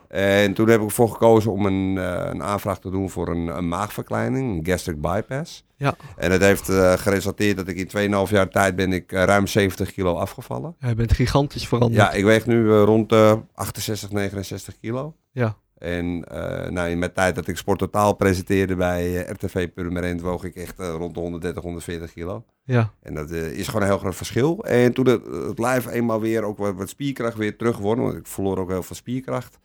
En 0.08 0.54
toen 0.54 0.68
heb 0.68 0.80
ik 0.80 0.86
ervoor 0.86 1.08
gekozen 1.08 1.52
om 1.52 1.66
een, 1.66 1.98
eh, 1.98 2.30
een 2.30 2.42
aanvraag 2.42 2.78
te 2.78 2.90
doen 2.90 3.10
voor 3.10 3.28
een, 3.28 3.46
een 3.46 3.68
maagverkleining, 3.68 4.58
een 4.58 4.72
gastric 4.72 5.00
bypass. 5.00 5.64
Ja. 5.76 5.96
En 6.16 6.30
dat 6.30 6.40
heeft 6.40 6.68
eh, 6.68 6.92
geresulteerd 6.92 7.56
dat 7.56 7.68
ik 7.68 7.76
in 7.76 8.26
2,5 8.26 8.30
jaar 8.30 8.48
tijd 8.48 8.76
ben 8.76 8.92
ik 8.92 9.12
ruim 9.12 9.46
70 9.46 9.92
kilo 9.92 10.14
afgevallen. 10.14 10.76
Jij 10.78 10.94
bent 10.94 11.12
gigantisch 11.12 11.68
veranderd. 11.68 12.02
Ja, 12.02 12.12
ik 12.12 12.24
weeg 12.24 12.46
nu 12.46 12.70
rond 12.70 13.08
de 13.08 13.38
68, 13.54 14.10
69 14.10 14.78
kilo. 14.80 15.14
Ja. 15.32 15.56
En 15.78 16.24
eh, 16.24 16.70
nou, 16.70 16.90
in 16.90 16.98
mijn 16.98 17.12
tijd 17.12 17.34
dat 17.34 17.46
ik 17.46 17.56
Sport 17.56 17.78
Totaal 17.78 18.14
presenteerde 18.14 18.76
bij 18.76 19.24
eh, 19.24 19.32
RTV 19.32 19.68
Purmerend 19.68 20.20
woog 20.20 20.44
ik 20.44 20.54
echt 20.54 20.78
eh, 20.78 20.94
rond 20.98 21.14
de 21.14 21.20
130, 21.20 21.62
140 21.62 22.12
kilo. 22.12 22.44
Ja. 22.64 22.92
En 23.02 23.14
dat 23.14 23.30
is 23.30 23.66
gewoon 23.66 23.82
een 23.82 23.88
heel 23.88 23.98
groot 23.98 24.14
verschil. 24.14 24.64
En 24.64 24.92
toen 24.92 25.06
het, 25.06 25.26
het 25.26 25.58
lijf 25.58 25.86
eenmaal 25.86 26.20
weer 26.20 26.42
ook 26.42 26.58
wat, 26.58 26.74
wat 26.74 26.88
spierkracht 26.88 27.36
weer 27.36 27.56
terug 27.56 27.78
won, 27.78 28.00
want 28.00 28.16
ik 28.16 28.26
verloor 28.26 28.58
ook 28.58 28.70
heel 28.70 28.82
veel 28.82 28.96
spierkracht. 28.96 29.58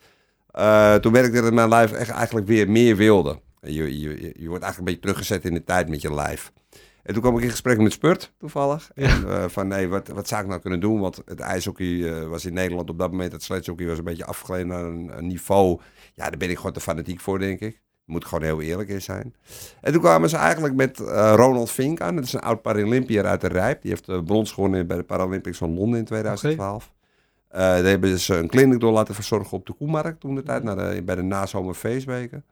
toen 1.01 1.11
merkte 1.11 1.37
ik 1.37 1.43
dat 1.43 1.53
mijn 1.53 1.69
lijf 1.69 1.91
echt 1.91 2.09
eigenlijk 2.09 2.47
weer 2.47 2.69
meer 2.69 2.95
wilde. 2.95 3.39
Je, 3.61 3.99
je, 3.99 4.33
je 4.37 4.47
wordt 4.47 4.63
eigenlijk 4.63 4.77
een 4.77 4.83
beetje 4.83 4.99
teruggezet 4.99 5.45
in 5.45 5.53
de 5.53 5.63
tijd 5.63 5.89
met 5.89 6.01
je 6.01 6.13
lijf. 6.13 6.51
En 7.03 7.13
toen 7.13 7.21
kwam 7.21 7.37
ik 7.37 7.43
in 7.43 7.49
gesprek 7.49 7.79
met 7.79 7.91
Spurt, 7.91 8.33
toevallig. 8.37 8.91
Ja. 8.95 9.09
En, 9.09 9.27
eh, 9.27 9.43
van, 9.47 9.67
nee, 9.67 9.87
wat, 9.87 10.07
wat 10.07 10.27
zou 10.27 10.41
ik 10.41 10.47
nou 10.47 10.61
kunnen 10.61 10.79
doen? 10.79 10.99
Want 10.99 11.21
het 11.25 11.39
ijshockey 11.39 12.13
eh, 12.13 12.27
was 12.27 12.45
in 12.45 12.53
Nederland 12.53 12.89
op 12.89 12.97
dat 12.97 13.11
moment, 13.11 13.31
het 13.31 13.43
sledgehockey 13.43 13.87
was 13.87 13.97
een 13.97 14.03
beetje 14.03 14.25
afgeleden 14.25 14.67
naar 14.67 14.83
een, 14.83 15.17
een 15.17 15.27
niveau. 15.27 15.79
Ja, 16.13 16.29
daar 16.29 16.37
ben 16.37 16.49
ik 16.49 16.57
gewoon 16.57 16.73
te 16.73 16.79
fanatiek 16.79 17.19
voor, 17.19 17.39
denk 17.39 17.59
ik. 17.59 17.81
Moet 18.05 18.21
ik 18.21 18.27
gewoon 18.27 18.43
heel 18.43 18.61
eerlijk 18.61 18.89
in 18.89 19.01
zijn. 19.01 19.35
En 19.81 19.91
toen 19.91 20.01
kwamen 20.01 20.29
ze 20.29 20.37
eigenlijk 20.37 20.75
met 20.75 20.99
eh, 20.99 21.33
Ronald 21.35 21.71
Fink 21.71 22.01
aan. 22.01 22.15
Dat 22.15 22.23
is 22.23 22.33
een 22.33 22.39
oud 22.39 22.61
Paralympiër 22.61 23.25
uit 23.25 23.41
de 23.41 23.47
Rijp. 23.47 23.81
Die 23.81 23.91
heeft 23.91 24.05
de 24.05 24.23
brons 24.23 24.51
gewonnen 24.51 24.87
bij 24.87 24.97
de 24.97 25.03
Paralympics 25.03 25.57
van 25.57 25.73
Londen 25.73 25.99
in 25.99 26.05
2012. 26.05 26.91
Eh 27.47 27.59
daar 27.59 27.83
hebben 27.83 28.19
ze 28.19 28.35
een 28.35 28.47
kliniek 28.47 28.79
door 28.79 28.91
laten 28.91 29.15
verzorgen 29.15 29.57
op 29.57 29.65
de 29.65 29.73
Koemarkt 29.73 30.19
toen 30.19 30.35
de 30.35 30.43
tijd, 30.43 30.63
naar 30.63 30.75
de, 30.75 31.01
bij 31.03 31.15
de 31.15 31.21
nazomerfeestweken. 31.21 32.45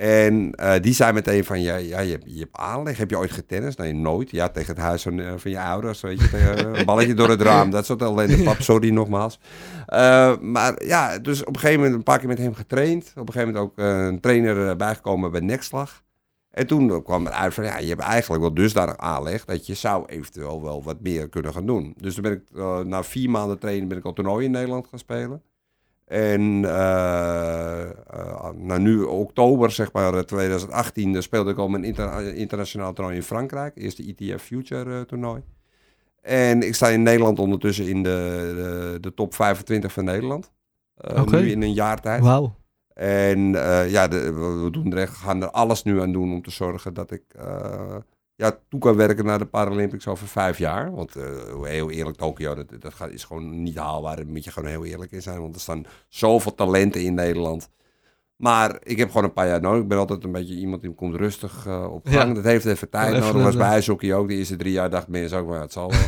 En 0.00 0.54
eh, 0.54 0.80
die 0.80 0.94
zei 0.94 1.12
meteen 1.12 1.44
van, 1.44 1.62
ja, 1.62 1.76
ja 1.76 2.00
je, 2.00 2.10
hebt, 2.10 2.24
je 2.26 2.38
hebt 2.38 2.56
aanleg. 2.56 2.96
Heb 2.96 3.10
je 3.10 3.18
ooit 3.18 3.30
getennist? 3.30 3.78
Nee, 3.78 3.92
nooit. 3.92 4.30
Ja, 4.30 4.48
tegen 4.48 4.74
het 4.74 4.84
huis 4.84 5.02
van, 5.02 5.20
eh, 5.20 5.32
van 5.36 5.50
je 5.50 5.60
ouders, 5.60 6.00
weet 6.00 6.20
je. 6.20 6.28
Tegen, 6.28 6.74
een 6.78 6.84
balletje 6.84 7.14
door 7.14 7.28
het 7.28 7.40
raam. 7.40 7.70
Dat 7.70 7.86
soort 7.86 8.02
ellende, 8.02 8.42
pap. 8.42 8.60
Sorry 8.60 8.90
nogmaals. 8.90 9.38
Eh, 9.86 10.38
maar 10.38 10.84
ja, 10.84 11.18
dus 11.18 11.40
op 11.40 11.54
een 11.54 11.60
gegeven 11.60 11.80
moment 11.80 11.96
een 11.96 12.02
paar 12.02 12.18
keer 12.18 12.28
met 12.28 12.38
hem 12.38 12.54
getraind. 12.54 13.12
Op 13.16 13.26
een 13.26 13.32
gegeven 13.32 13.54
moment 13.54 13.72
ook 13.72 13.84
een 13.86 14.20
trainer 14.20 14.76
bijgekomen 14.76 15.30
bij 15.30 15.40
Nekslag. 15.40 16.02
En 16.50 16.66
toen 16.66 17.02
kwam 17.02 17.26
er 17.26 17.32
uit 17.32 17.54
van, 17.54 17.64
ja, 17.64 17.78
je 17.78 17.88
hebt 17.88 18.00
eigenlijk 18.00 18.42
wel 18.42 18.54
dusdanig 18.54 18.96
aanleg 18.96 19.44
dat 19.44 19.66
je 19.66 19.74
zou 19.74 20.04
eventueel 20.06 20.62
wel 20.62 20.82
wat 20.82 21.00
meer 21.00 21.28
kunnen 21.28 21.52
gaan 21.52 21.66
doen. 21.66 21.94
Dus 21.96 22.14
toen 22.14 22.22
ben 22.22 22.32
ik, 22.32 22.42
na 22.86 23.02
vier 23.02 23.30
maanden 23.30 23.58
trainen, 23.58 23.88
ben 23.88 23.98
ik 23.98 24.04
al 24.04 24.12
toernooi 24.12 24.44
in 24.44 24.50
Nederland 24.50 24.86
gaan 24.90 24.98
spelen. 24.98 25.42
En 26.06 26.64
nou, 28.66 28.80
nu 28.80 29.02
oktober, 29.02 29.70
zeg 29.70 29.92
maar, 29.92 30.14
eh, 30.14 30.20
2018, 30.20 31.14
eh, 31.14 31.20
speelde 31.20 31.50
ik 31.50 31.56
al 31.58 31.68
mijn 31.68 31.84
inter- 31.84 32.34
internationaal 32.34 32.92
toernooi 32.92 33.16
in 33.16 33.22
Frankrijk. 33.22 33.76
Eerste 33.76 34.14
ETF 34.16 34.42
Future 34.42 34.98
eh, 34.98 35.00
toernooi. 35.00 35.42
En 36.20 36.62
ik 36.62 36.74
sta 36.74 36.88
in 36.88 37.02
Nederland 37.02 37.38
ondertussen 37.38 37.88
in 37.88 38.02
de, 38.02 38.52
de, 38.56 38.98
de 39.00 39.14
top 39.14 39.34
25 39.34 39.92
van 39.92 40.04
Nederland. 40.04 40.50
Eh, 40.94 41.22
Oké. 41.22 41.40
Nu 41.40 41.50
in 41.50 41.62
een 41.62 41.72
jaar 41.72 42.00
tijd. 42.00 42.22
Wauw. 42.22 42.54
En 42.94 43.54
eh, 43.54 43.90
ja, 43.90 44.08
de, 44.08 44.32
we 44.62 44.68
doen 44.70 44.92
er 44.92 44.98
echt, 44.98 45.16
gaan 45.16 45.42
er 45.42 45.50
alles 45.50 45.82
nu 45.82 46.00
aan 46.00 46.12
doen 46.12 46.32
om 46.32 46.42
te 46.42 46.50
zorgen 46.50 46.94
dat 46.94 47.10
ik 47.10 47.22
eh, 47.38 47.96
ja, 48.34 48.58
toe 48.68 48.80
kan 48.80 48.96
werken 48.96 49.24
naar 49.24 49.38
de 49.38 49.46
Paralympics 49.46 50.06
over 50.06 50.26
vijf 50.26 50.58
jaar. 50.58 50.94
Want 50.94 51.16
eh, 51.16 51.24
heel 51.62 51.90
eerlijk, 51.90 52.16
Tokio, 52.16 52.54
dat, 52.54 52.66
dat 52.80 52.94
gaat, 52.94 53.10
is 53.10 53.24
gewoon 53.24 53.62
niet 53.62 53.76
haalbaar. 53.76 54.16
Daar 54.16 54.26
moet 54.26 54.44
je 54.44 54.50
gewoon 54.50 54.68
heel 54.68 54.84
eerlijk 54.84 55.12
in 55.12 55.22
zijn. 55.22 55.40
Want 55.40 55.54
er 55.54 55.60
staan 55.60 55.86
zoveel 56.08 56.54
talenten 56.54 57.02
in 57.02 57.14
Nederland. 57.14 57.70
Maar 58.40 58.78
ik 58.82 58.98
heb 58.98 59.08
gewoon 59.08 59.24
een 59.24 59.32
paar 59.32 59.46
jaar 59.46 59.60
nodig. 59.60 59.82
Ik 59.82 59.88
ben 59.88 59.98
altijd 59.98 60.24
een 60.24 60.32
beetje 60.32 60.54
iemand 60.54 60.82
die 60.82 60.94
komt 60.94 61.14
rustig 61.14 61.66
eh, 61.66 61.92
op 61.92 62.08
Ja. 62.08 62.20
gang. 62.20 62.34
Dat 62.34 62.44
heeft 62.44 62.64
even 62.64 62.88
tijd 62.90 63.12
nodig. 63.12 63.32
was 63.32 63.52
een, 63.52 63.58
bij 63.58 63.68
ijshockey 63.68 64.14
ook. 64.14 64.28
De 64.28 64.34
eerste 64.34 64.56
drie 64.56 64.72
jaar 64.72 64.90
dacht 64.90 65.08
mensen 65.08 65.38
ook, 65.38 65.48
maar 65.48 65.60
het 65.60 65.72
zal 65.72 65.90
wel. 65.90 65.98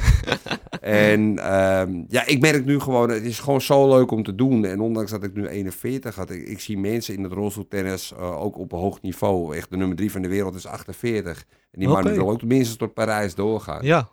en 0.81 1.39
ehm, 1.39 2.03
ja, 2.09 2.27
ik 2.27 2.41
merk 2.41 2.65
nu 2.65 2.81
gewoon, 2.81 3.11
het 3.11 3.23
is 3.23 3.39
gewoon 3.39 3.61
zo 3.61 3.89
leuk 3.89 4.11
om 4.11 4.23
te 4.23 4.35
doen. 4.35 4.65
En 4.65 4.81
ondanks 4.81 5.11
dat 5.11 5.23
ik 5.25 5.35
nu 5.35 5.47
41 5.47 6.15
had, 6.15 6.31
ik, 6.31 6.49
ik 6.49 6.61
zie 6.61 6.79
mensen 6.79 7.15
in 7.15 7.23
het 7.23 7.33
rolstoeltennis 7.33 8.13
uh, 8.19 8.43
ook 8.43 8.59
op 8.59 8.73
een 8.73 8.79
hoog 8.79 9.03
niveau. 9.03 9.57
Echt 9.57 9.71
de 9.71 9.77
nummer 9.77 9.97
drie 9.97 10.13
van 10.13 10.23
de 10.23 10.29
wereld 10.29 10.55
is 10.55 10.67
48. 10.67 11.45
En 11.71 11.79
die 11.81 11.89
man 11.89 12.03
wil 12.03 12.31
ook 12.31 12.43
minstens 12.43 12.79
tot 12.79 12.95
Parijs 12.95 13.35
doorgaan. 13.35 13.85
Ja, 13.85 14.09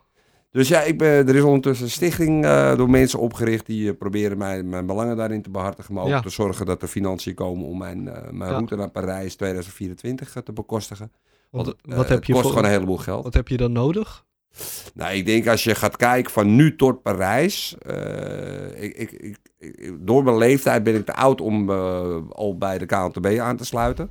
Dus 0.52 0.68
ja, 0.68 0.82
ik 0.82 0.98
ben, 0.98 1.28
er 1.28 1.36
is 1.36 1.42
ondertussen 1.44 1.86
een 1.86 1.92
stichting 1.92 2.46
eh, 2.46 2.76
door 2.78 2.90
mensen 2.90 3.20
opgericht 3.20 3.66
die 3.66 3.90
eh, 3.90 3.98
proberen 3.98 4.38
mij, 4.38 4.64
mijn 4.64 4.86
belangen 4.86 5.18
daarin 5.18 5.42
te 5.42 5.50
behartigen. 5.50 5.94
Maar 5.94 6.04
ook 6.04 6.10
Ja. 6.10 6.20
te 6.22 6.30
zorgen 6.30 6.66
dat 6.66 6.82
er 6.82 6.88
financiën 6.88 7.34
komen 7.34 7.66
om 7.66 7.78
mijn, 7.78 8.08
eh, 8.08 8.30
mijn 8.32 8.50
Ja. 8.52 8.56
route 8.56 8.76
naar 8.76 8.90
Parijs 8.90 9.36
2024 9.36 10.34
te 10.44 10.54
bekostigen. 10.54 11.12
wat, 11.50 11.66
Want, 11.66 11.78
eh, 11.82 11.96
wat, 11.98 12.10
heb 12.10 12.24
je 12.24 12.32
kost 12.34 12.44
voor, 12.46 12.54
gewoon 12.54 12.68
een 12.70 12.74
heleboel 12.76 12.98
geld. 12.98 13.24
wat 13.24 13.34
heb 13.34 13.48
je 13.48 13.58
dan 13.58 13.72
nodig? 13.72 14.26
Nou, 14.94 15.14
ik 15.16 15.26
denk 15.26 15.48
als 15.48 15.64
je 15.64 15.76
gaat 15.76 15.96
kijken 15.98 16.32
van 16.32 16.56
nu 16.56 16.76
tot 16.76 17.02
Parijs. 17.02 17.76
ik, 18.76 19.12
ik, 19.12 19.38
door 20.00 20.24
mijn 20.24 20.38
leeftijd 20.38 20.84
ben 20.84 20.96
ik 20.96 21.06
te 21.06 21.14
oud 21.16 21.42
om 21.42 21.70
al 22.30 22.56
bij 22.58 22.78
de 22.78 22.86
KNTB 22.86 23.40
aan 23.40 23.58
te 23.58 23.66
sluiten. 23.66 24.10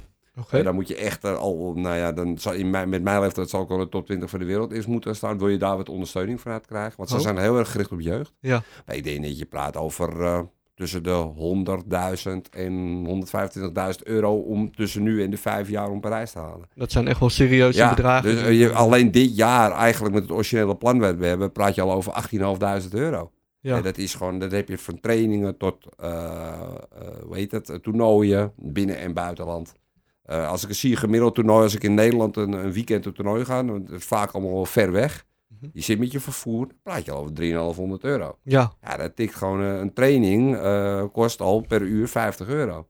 Eh, 0.51 0.65
dan 0.65 0.75
moet 0.75 0.89
je 0.89 0.97
echt 0.97 1.25
eh, 1.25 1.37
al, 1.39 1.73
nou 1.77 1.97
ja, 1.97 2.13
dan 2.13 2.39
zal 2.39 2.53
in 2.53 2.71
mijn, 2.71 2.89
met 2.89 3.03
mijn 3.03 3.21
leeftijd 3.21 3.49
zal 3.51 3.63
ik 3.63 3.71
al 3.71 3.79
de 3.79 3.89
top 3.89 4.07
20 4.07 4.31
van 4.31 4.39
de 4.39 4.45
wereld 4.45 4.73
eerst 4.73 4.89
moeten 4.89 5.17
staan. 5.17 5.39
Wil 5.39 5.49
je 5.49 5.59
daar 5.59 5.77
wat 5.77 5.89
ondersteuning 5.89 6.41
vanuit 6.41 6.67
krijgen? 6.67 6.95
Want 6.97 7.09
ze 7.09 7.15
Oh. 7.17 7.23
zijn 7.23 7.39
heel 7.39 7.59
erg 7.59 7.71
gericht 7.71 7.93
op 7.93 8.01
jeugd. 8.01 8.33
Ja. 8.41 8.63
Maar 8.87 8.97
ik 8.97 9.05
denk 9.05 9.23
dat 9.23 9.39
je 9.39 9.45
praat 9.47 9.77
over 9.77 10.23
eh, 10.23 10.41
tussen 10.75 11.03
de 11.03 11.31
100.000 12.25 12.51
en 12.51 13.05
125.000 13.07 14.03
euro 14.03 14.35
om 14.37 14.75
tussen 14.75 15.03
nu 15.03 15.23
en 15.23 15.31
de 15.31 15.37
vijf 15.37 15.69
jaar 15.69 15.91
om 15.91 16.01
Parijs 16.01 16.33
te 16.33 16.39
halen. 16.39 16.69
Dat 16.75 16.93
zijn 16.93 17.09
echt 17.09 17.21
wel 17.21 17.29
serieuze 17.31 17.89
bedragen. 17.89 18.31
Dus 18.35 18.43
eh, 18.43 18.59
je, 18.61 18.73
alleen 18.73 19.11
dit 19.11 19.37
jaar, 19.37 19.73
eigenlijk 19.73 20.15
met 20.15 20.23
het 20.23 20.33
originele 20.33 20.77
plan 20.77 20.99
wat 20.99 21.17
we 21.17 21.27
hebben, 21.27 21.53
praat 21.53 21.75
je 21.75 21.81
al 21.83 21.93
over 21.93 22.13
18.500 22.83 22.89
euro. 22.91 23.31
ja. 23.61 23.77
En 23.77 23.83
dat 23.83 23.99
is 23.99 24.15
gewoon, 24.15 24.39
dat 24.39 24.51
heb 24.53 24.69
je 24.69 24.79
van 24.79 25.01
trainingen 25.01 25.57
tot, 25.57 25.87
eh, 25.97 26.61
hoe 27.25 27.37
heet 27.37 27.51
het, 27.53 27.79
toernooien, 27.83 28.53
binnen- 28.57 28.99
en 28.99 29.13
buitenland. 29.15 29.75
Eh, 30.29 30.49
als 30.49 30.63
ik 30.63 30.69
een 30.69 30.75
zie 30.75 30.97
gemiddeld 30.97 31.35
toernooi, 31.35 31.63
als 31.63 31.75
ik 31.75 31.83
in 31.83 31.95
Nederland 31.95 32.37
een, 32.37 32.53
een 32.53 32.73
weekend 32.73 33.07
een 33.07 33.13
toernooi 33.13 33.45
ga, 33.45 33.63
dan 33.63 33.85
is 33.85 33.91
het 33.91 34.05
vaak 34.05 34.31
allemaal 34.31 34.53
wel 34.53 34.67
ver 34.67 34.93
weg. 34.93 35.27
Mhm. 35.49 35.71
Je 35.73 35.81
zit 35.81 35.99
met 35.99 36.13
je 36.13 36.21
vervoer, 36.21 36.67
dan 36.67 36.77
praat 36.83 37.05
je 37.05 37.11
al 37.11 37.21
over 37.21 37.33
3,500 37.33 38.05
euro. 38.05 38.39
ja, 38.43 38.73
Ja, 38.83 38.97
dat 38.97 39.17
tikt 39.17 39.35
gewoon, 39.35 39.63
eh, 39.63 39.79
een 39.79 39.93
training 39.93 40.57
eh, 40.57 41.05
kost 41.13 41.41
al 41.41 41.61
per 41.61 41.83
uur 41.83 42.09
50 42.09 42.49
euro. 42.49 42.87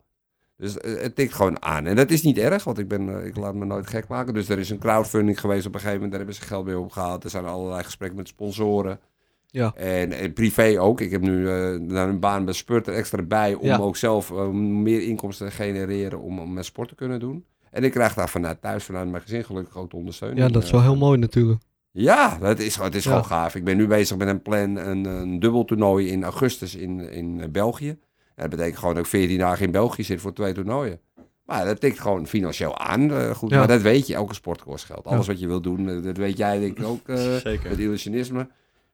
Dus 0.56 0.74
het 0.74 1.14
tikt 1.14 1.32
gewoon 1.34 1.62
aan. 1.62 1.86
En 1.86 1.96
dat 1.96 2.10
is 2.10 2.22
niet 2.22 2.38
erg, 2.38 2.64
want 2.64 2.78
ik, 2.78 2.88
ben, 2.88 3.26
ik 3.26 3.36
laat 3.36 3.54
me 3.54 3.64
nooit 3.64 3.86
gek 3.86 4.08
maken. 4.08 4.34
Dus 4.34 4.48
er 4.48 4.58
is 4.58 4.70
een 4.70 4.78
crowdfunding 4.78 5.40
geweest 5.40 5.66
op 5.66 5.74
een 5.74 5.80
gegeven 5.80 6.02
moment. 6.02 6.10
Daar 6.10 6.26
hebben 6.26 6.42
ze 6.42 6.48
geld 6.48 6.64
mee 6.64 6.78
opgehaald. 6.78 7.24
Er 7.24 7.30
zijn 7.30 7.44
allerlei 7.44 7.84
gesprekken 7.84 8.18
met 8.18 8.28
sponsoren. 8.28 9.00
Ja. 9.50 9.72
En, 9.74 10.12
en 10.12 10.32
privé 10.32 10.80
ook. 10.80 11.00
Ik 11.00 11.10
heb 11.10 11.20
nu 11.20 11.48
eh 11.48 11.74
naar 11.80 12.08
een 12.08 12.18
baan 12.20 12.44
bij 12.44 12.54
Spurt 12.54 12.86
er 12.86 12.94
extra 12.94 13.22
bij 13.22 13.54
om 13.54 13.66
Ja. 13.66 13.76
ook 13.78 13.96
zelf 13.96 14.30
eh, 14.30 14.48
meer 14.50 15.02
inkomsten 15.02 15.46
te 15.48 15.52
genereren 15.52 16.20
om, 16.20 16.38
om 16.38 16.52
mijn 16.52 16.64
sport 16.64 16.88
te 16.88 16.94
kunnen 16.94 17.20
doen. 17.20 17.44
En 17.70 17.84
ik 17.84 17.90
krijg 17.90 18.14
daar 18.14 18.28
vanuit 18.28 18.60
thuis, 18.62 18.84
vanuit 18.84 19.08
mijn 19.10 19.22
gezin 19.22 19.44
gelukkig 19.44 19.76
ook 19.76 19.90
de 19.90 19.96
ondersteuning. 19.96 20.40
ja, 20.40 20.48
dat 20.48 20.62
is 20.62 20.68
eh, 20.68 20.74
wel 20.74 20.82
heel 20.82 20.96
mooi 20.96 21.18
natuurlijk. 21.18 21.60
ja, 21.90 22.38
het 22.42 22.60
is, 22.60 22.76
het 22.76 22.94
is 22.94 23.04
Ja. 23.04 23.10
gewoon 23.10 23.24
gaaf. 23.24 23.54
Ik 23.54 23.64
ben 23.64 23.76
nu 23.76 23.86
bezig 23.86 24.16
met 24.16 24.28
een 24.28 24.42
plan, 24.42 24.76
een, 24.76 25.04
een 25.04 25.40
dubbeltoernooi 25.40 26.08
in 26.08 26.24
augustus 26.24 26.74
in, 26.74 27.00
in 27.12 27.40
eh, 27.40 27.48
België. 27.48 27.88
En 27.88 27.98
dat 28.34 28.50
betekent 28.50 28.78
gewoon 28.78 28.94
dat 28.94 29.04
ik 29.04 29.10
14 29.10 29.38
dagen 29.38 29.64
in 29.64 29.70
België 29.72 30.02
zit 30.02 30.20
voor 30.20 30.32
twee 30.32 30.52
toernooien. 30.52 31.00
Maar 31.44 31.64
dat 31.64 31.80
tikt 31.80 32.00
gewoon 32.00 32.26
financieel 32.26 32.78
aan. 32.78 33.10
eh, 33.10 33.30
goed, 33.30 33.50
Ja. 33.50 33.58
maar 33.58 33.66
dat 33.68 33.82
weet 33.82 34.06
je, 34.06 34.14
elke 34.14 34.34
sport 34.34 34.62
kost 34.62 34.84
geld. 34.84 35.04
Alles 35.06 35.26
Ja. 35.26 35.32
wat 35.32 35.40
je 35.40 35.46
wilt 35.46 35.62
doen, 35.62 35.88
eh, 35.88 36.02
dat 36.02 36.16
weet 36.16 36.36
jij 36.36 36.58
denk 36.58 36.78
ik 36.78 36.84
ook 36.84 37.08
eh, 37.08 37.16
Zeker. 37.36 37.70
met 37.70 37.78
illusionisme. 37.78 38.48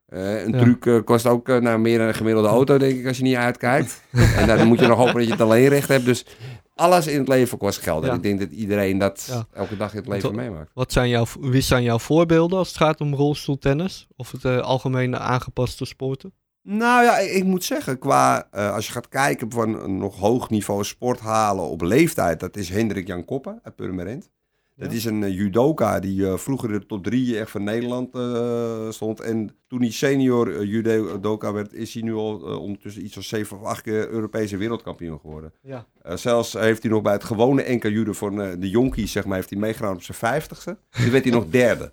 Eh, 0.06 0.42
een 0.44 0.52
Ja. 0.52 0.58
truc 0.58 0.86
eh, 0.86 0.98
kost 1.04 1.26
ook 1.26 1.46
nou, 1.48 1.78
meer 1.78 1.98
dan 1.98 2.06
een 2.06 2.14
gemiddelde 2.14 2.48
auto, 2.48 2.78
denk 2.78 2.98
ik, 2.98 3.06
als 3.06 3.16
je 3.16 3.22
niet 3.22 3.36
uitkijkt. 3.36 4.02
en 4.38 4.46
dan 4.46 4.66
moet 4.66 4.80
je 4.80 4.86
nog 4.86 4.98
hopen 4.98 5.14
dat 5.14 5.24
je 5.24 5.30
het 5.30 5.40
alleen 5.40 5.68
recht 5.68 5.88
hebt. 5.88 6.04
Dus 6.04 6.26
alles 6.74 7.06
in 7.06 7.18
het 7.18 7.28
leven 7.28 7.58
kost 7.58 7.78
geld. 7.78 8.04
En 8.04 8.14
ik 8.14 8.22
denk 8.22 8.40
dat 8.40 8.50
iedereen 8.50 8.98
dat 8.98 9.24
Ja. 9.30 9.46
elke 9.52 9.76
dag 9.76 9.90
in 9.92 9.98
het 9.98 10.08
leven 10.08 10.34
meemaakt. 10.34 10.70
Wat 10.74 10.92
zijn 10.92 11.08
jouw, 11.08 11.24
wie 11.40 11.60
zijn 11.60 11.82
jouw 11.82 11.98
voorbeelden 11.98 12.58
als 12.58 12.68
het 12.68 12.76
gaat 12.76 13.00
om 13.00 13.14
rolstoeltennis? 13.14 14.06
Of 14.16 14.30
het 14.30 14.44
algemene 14.44 15.18
aangepaste 15.18 15.84
sporten? 15.84 16.32
Nou 16.62 17.04
ja, 17.04 17.18
ik, 17.18 17.44
moet 17.44 17.64
zeggen, 17.64 17.98
qua 17.98 18.48
als 18.50 18.86
je 18.86 18.92
gaat 18.92 19.08
kijken 19.08 19.50
van 19.50 19.82
een 19.82 19.98
nog 19.98 20.18
hoog 20.18 20.50
niveau 20.50 20.84
sport 20.84 21.20
halen 21.20 21.64
op 21.64 21.80
leeftijd, 21.80 22.40
dat 22.40 22.56
is 22.56 22.68
Hendrik 22.68 23.06
Jan 23.06 23.24
Koppen 23.24 23.60
uit 23.62 23.76
Purmerend. 23.76 24.30
Dat 24.76 24.90
Ja. 24.90 24.96
is 24.96 25.04
een 25.04 25.22
eh, 25.22 25.34
judoka 25.34 26.00
die 26.00 26.26
eh, 26.26 26.36
vroeger 26.36 26.68
de 26.68 26.86
top 26.86 27.04
drie 27.04 27.38
echt 27.38 27.50
van 27.50 27.64
Nederland 27.64 28.14
eh, 28.14 28.90
stond. 28.90 29.20
En 29.20 29.56
toen 29.66 29.80
hij 29.80 29.90
senior 29.90 30.64
judoka 30.64 31.52
werd, 31.52 31.72
is 31.72 31.94
hij 31.94 32.02
nu 32.02 32.14
al 32.14 32.38
ondertussen 32.60 33.04
iets 33.04 33.14
van 33.14 33.22
zeven 33.22 33.56
of 33.60 33.64
acht 33.66 33.82
keer 33.82 34.08
Europese 34.08 34.56
wereldkampioen 34.56 35.20
geworden. 35.20 35.52
Ja. 35.62 35.86
Zelfs 36.14 36.52
heeft 36.52 36.82
hij 36.82 36.90
nog 36.92 37.02
bij 37.02 37.12
het 37.12 37.24
gewone 37.24 37.64
NK 37.74 37.82
judo 37.82 38.12
van 38.12 38.36
de 38.60 38.70
jonkies, 38.70 39.12
zeg 39.12 39.24
maar, 39.24 39.36
heeft 39.36 39.50
hij 39.50 39.58
meegedaan 39.58 39.94
op 39.94 40.02
zijn 40.02 40.18
vijftigste. 40.18 40.76
Toen 40.90 41.10
werd 41.10 41.24
hij 41.24 41.32
nog 41.32 41.46
derde. 41.60 41.92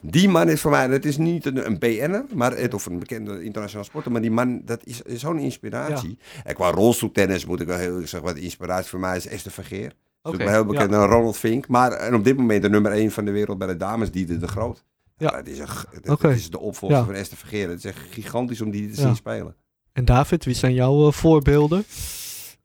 Die 0.00 0.28
man 0.28 0.48
is 0.48 0.60
voor 0.60 0.70
mij, 0.70 0.86
dat 0.88 1.04
is 1.04 1.16
niet 1.16 1.46
een, 1.46 1.66
een 1.66 1.78
BN'er, 1.78 2.24
maar 2.34 2.56
het, 2.56 2.74
of 2.74 2.86
een 2.86 2.98
bekende 2.98 3.42
internationaal 3.44 3.84
sporter, 3.84 4.12
maar 4.12 4.20
die 4.20 4.30
man, 4.30 4.62
dat 4.64 4.84
is, 4.84 5.02
is 5.02 5.20
zo'n 5.20 5.38
inspiratie. 5.38 6.18
En 6.44 6.54
qua 6.54 6.70
rolstoeltennis 6.70 7.46
moet 7.46 7.60
ik 7.60 7.66
wel 7.66 7.76
heel 7.78 7.88
eerlijk 7.90 8.08
zeggen, 8.08 8.28
wat 8.34 8.38
inspiratie 8.38 8.90
voor 8.90 9.00
mij 9.00 9.16
is 9.16 9.26
Esther 9.26 9.52
Vergeer. 9.52 9.92
Dat 10.22 10.32
is 10.32 10.38
wel 10.38 10.48
heel 10.48 10.64
bekend, 10.64 10.90
ja. 10.90 11.06
Ronald 11.06 11.36
Fink. 11.36 11.68
Maar 11.68 11.92
en 11.92 12.14
op 12.14 12.24
dit 12.24 12.36
moment 12.36 12.62
de 12.62 12.68
nummer 12.70 12.92
1 12.92 13.10
van 13.10 13.24
de 13.24 13.30
wereld 13.30 13.58
bij 13.58 13.66
de 13.66 13.76
dames, 13.76 14.10
Diede 14.10 14.36
de 14.38 14.48
Groot. 14.48 14.84
Ja. 15.16 15.26
Ja. 15.30 15.36
Dat 15.36 15.46
is, 15.46 15.58
een, 15.58 15.66
dat, 16.02 16.20
dat 16.20 16.30
is 16.32 16.50
de 16.50 16.58
opvolger 16.58 16.96
Ja. 16.98 17.04
van 17.04 17.14
Esther 17.14 17.36
Vergeer. 17.38 17.68
Het 17.68 17.78
is 17.78 17.84
echt 17.84 17.98
gigantisch 18.10 18.60
om 18.60 18.70
die 18.70 18.90
te 18.90 18.96
Ja. 19.00 19.06
zien 19.06 19.16
spelen. 19.16 19.56
En 19.92 20.04
David, 20.04 20.44
wie 20.44 20.54
zijn 20.54 20.74
jouw 20.74 21.06
eh, 21.06 21.12
voorbeelden? 21.12 21.84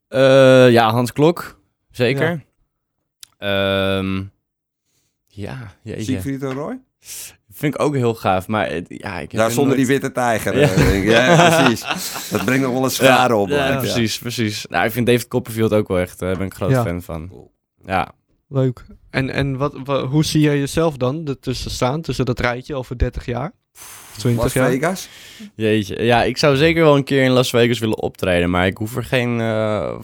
Eh, 0.07 0.71
ja, 0.71 0.89
Hans 0.91 1.13
Klok. 1.13 1.59
Zeker. 1.91 2.45
Ehm, 3.37 4.23
ja, 5.25 5.73
jeetje. 5.83 6.03
Siegfried 6.03 6.43
en 6.43 6.53
Roy? 6.53 6.79
Vind 7.51 7.73
ik 7.75 7.81
ook 7.81 7.95
heel 7.95 8.15
gaaf, 8.15 8.47
maar 8.47 8.69
het- 8.71 8.85
ja, 8.87 9.13
ik 9.19 9.31
heb 9.31 9.39
Ja, 9.39 9.45
er 9.45 9.51
zonder 9.51 9.75
nooit- 9.75 9.87
die 9.87 9.97
witte 9.99 10.11
tijger. 10.11 10.59
Ja. 10.59 10.67
eh, 10.69 10.75
denk 10.75 11.03
ik. 11.03 11.09
ja, 11.09 11.49
precies. 11.63 11.81
Dat 12.29 12.45
brengt 12.45 12.63
nog 12.63 12.73
wel 12.73 12.83
een 12.83 12.89
schade 12.91 13.35
op. 13.35 13.49
Ja, 13.49 13.75
precies, 13.77 14.17
precies. 14.19 14.65
Nou, 14.69 14.85
ik 14.85 14.91
vind 14.91 15.05
David 15.05 15.27
Copperfield 15.27 15.73
ook 15.73 15.87
wel 15.87 15.99
echt, 15.99 16.19
daar 16.19 16.37
ben 16.37 16.45
ik 16.45 16.53
groot 16.53 16.69
Ja. 16.69 16.83
fan 16.83 17.01
van. 17.01 17.31
Ja, 17.85 18.11
Leuk. 18.49 18.85
En, 19.09 19.29
en 19.29 19.57
wat, 19.57 19.73
wa- 19.83 20.05
hoe 20.05 20.25
zie 20.25 20.41
jij 20.41 20.57
jezelf 20.59 20.97
dan 20.97 21.27
ertussen 21.27 21.71
staan, 21.71 22.01
tussen 22.01 22.25
dat 22.25 22.39
rijtje 22.39 22.75
over 22.75 22.97
30 22.97 23.25
jaar? 23.25 23.51
Of 23.73 24.13
20 24.17 24.43
Las 24.43 24.53
jaar? 24.53 24.69
Vegas? 24.69 25.09
jeetje. 25.55 26.03
Ja, 26.03 26.23
ik 26.23 26.37
zou 26.37 26.55
zeker 26.55 26.83
wel 26.83 26.95
een 26.95 27.03
keer 27.03 27.23
in 27.23 27.31
Las 27.31 27.49
Vegas 27.49 27.79
willen 27.79 28.01
optreden, 28.01 28.49
maar 28.49 28.65
ik 28.65 28.77
hoef 28.77 28.95
er 28.95 29.03
geen 29.03 29.39
eh, 29.41 29.95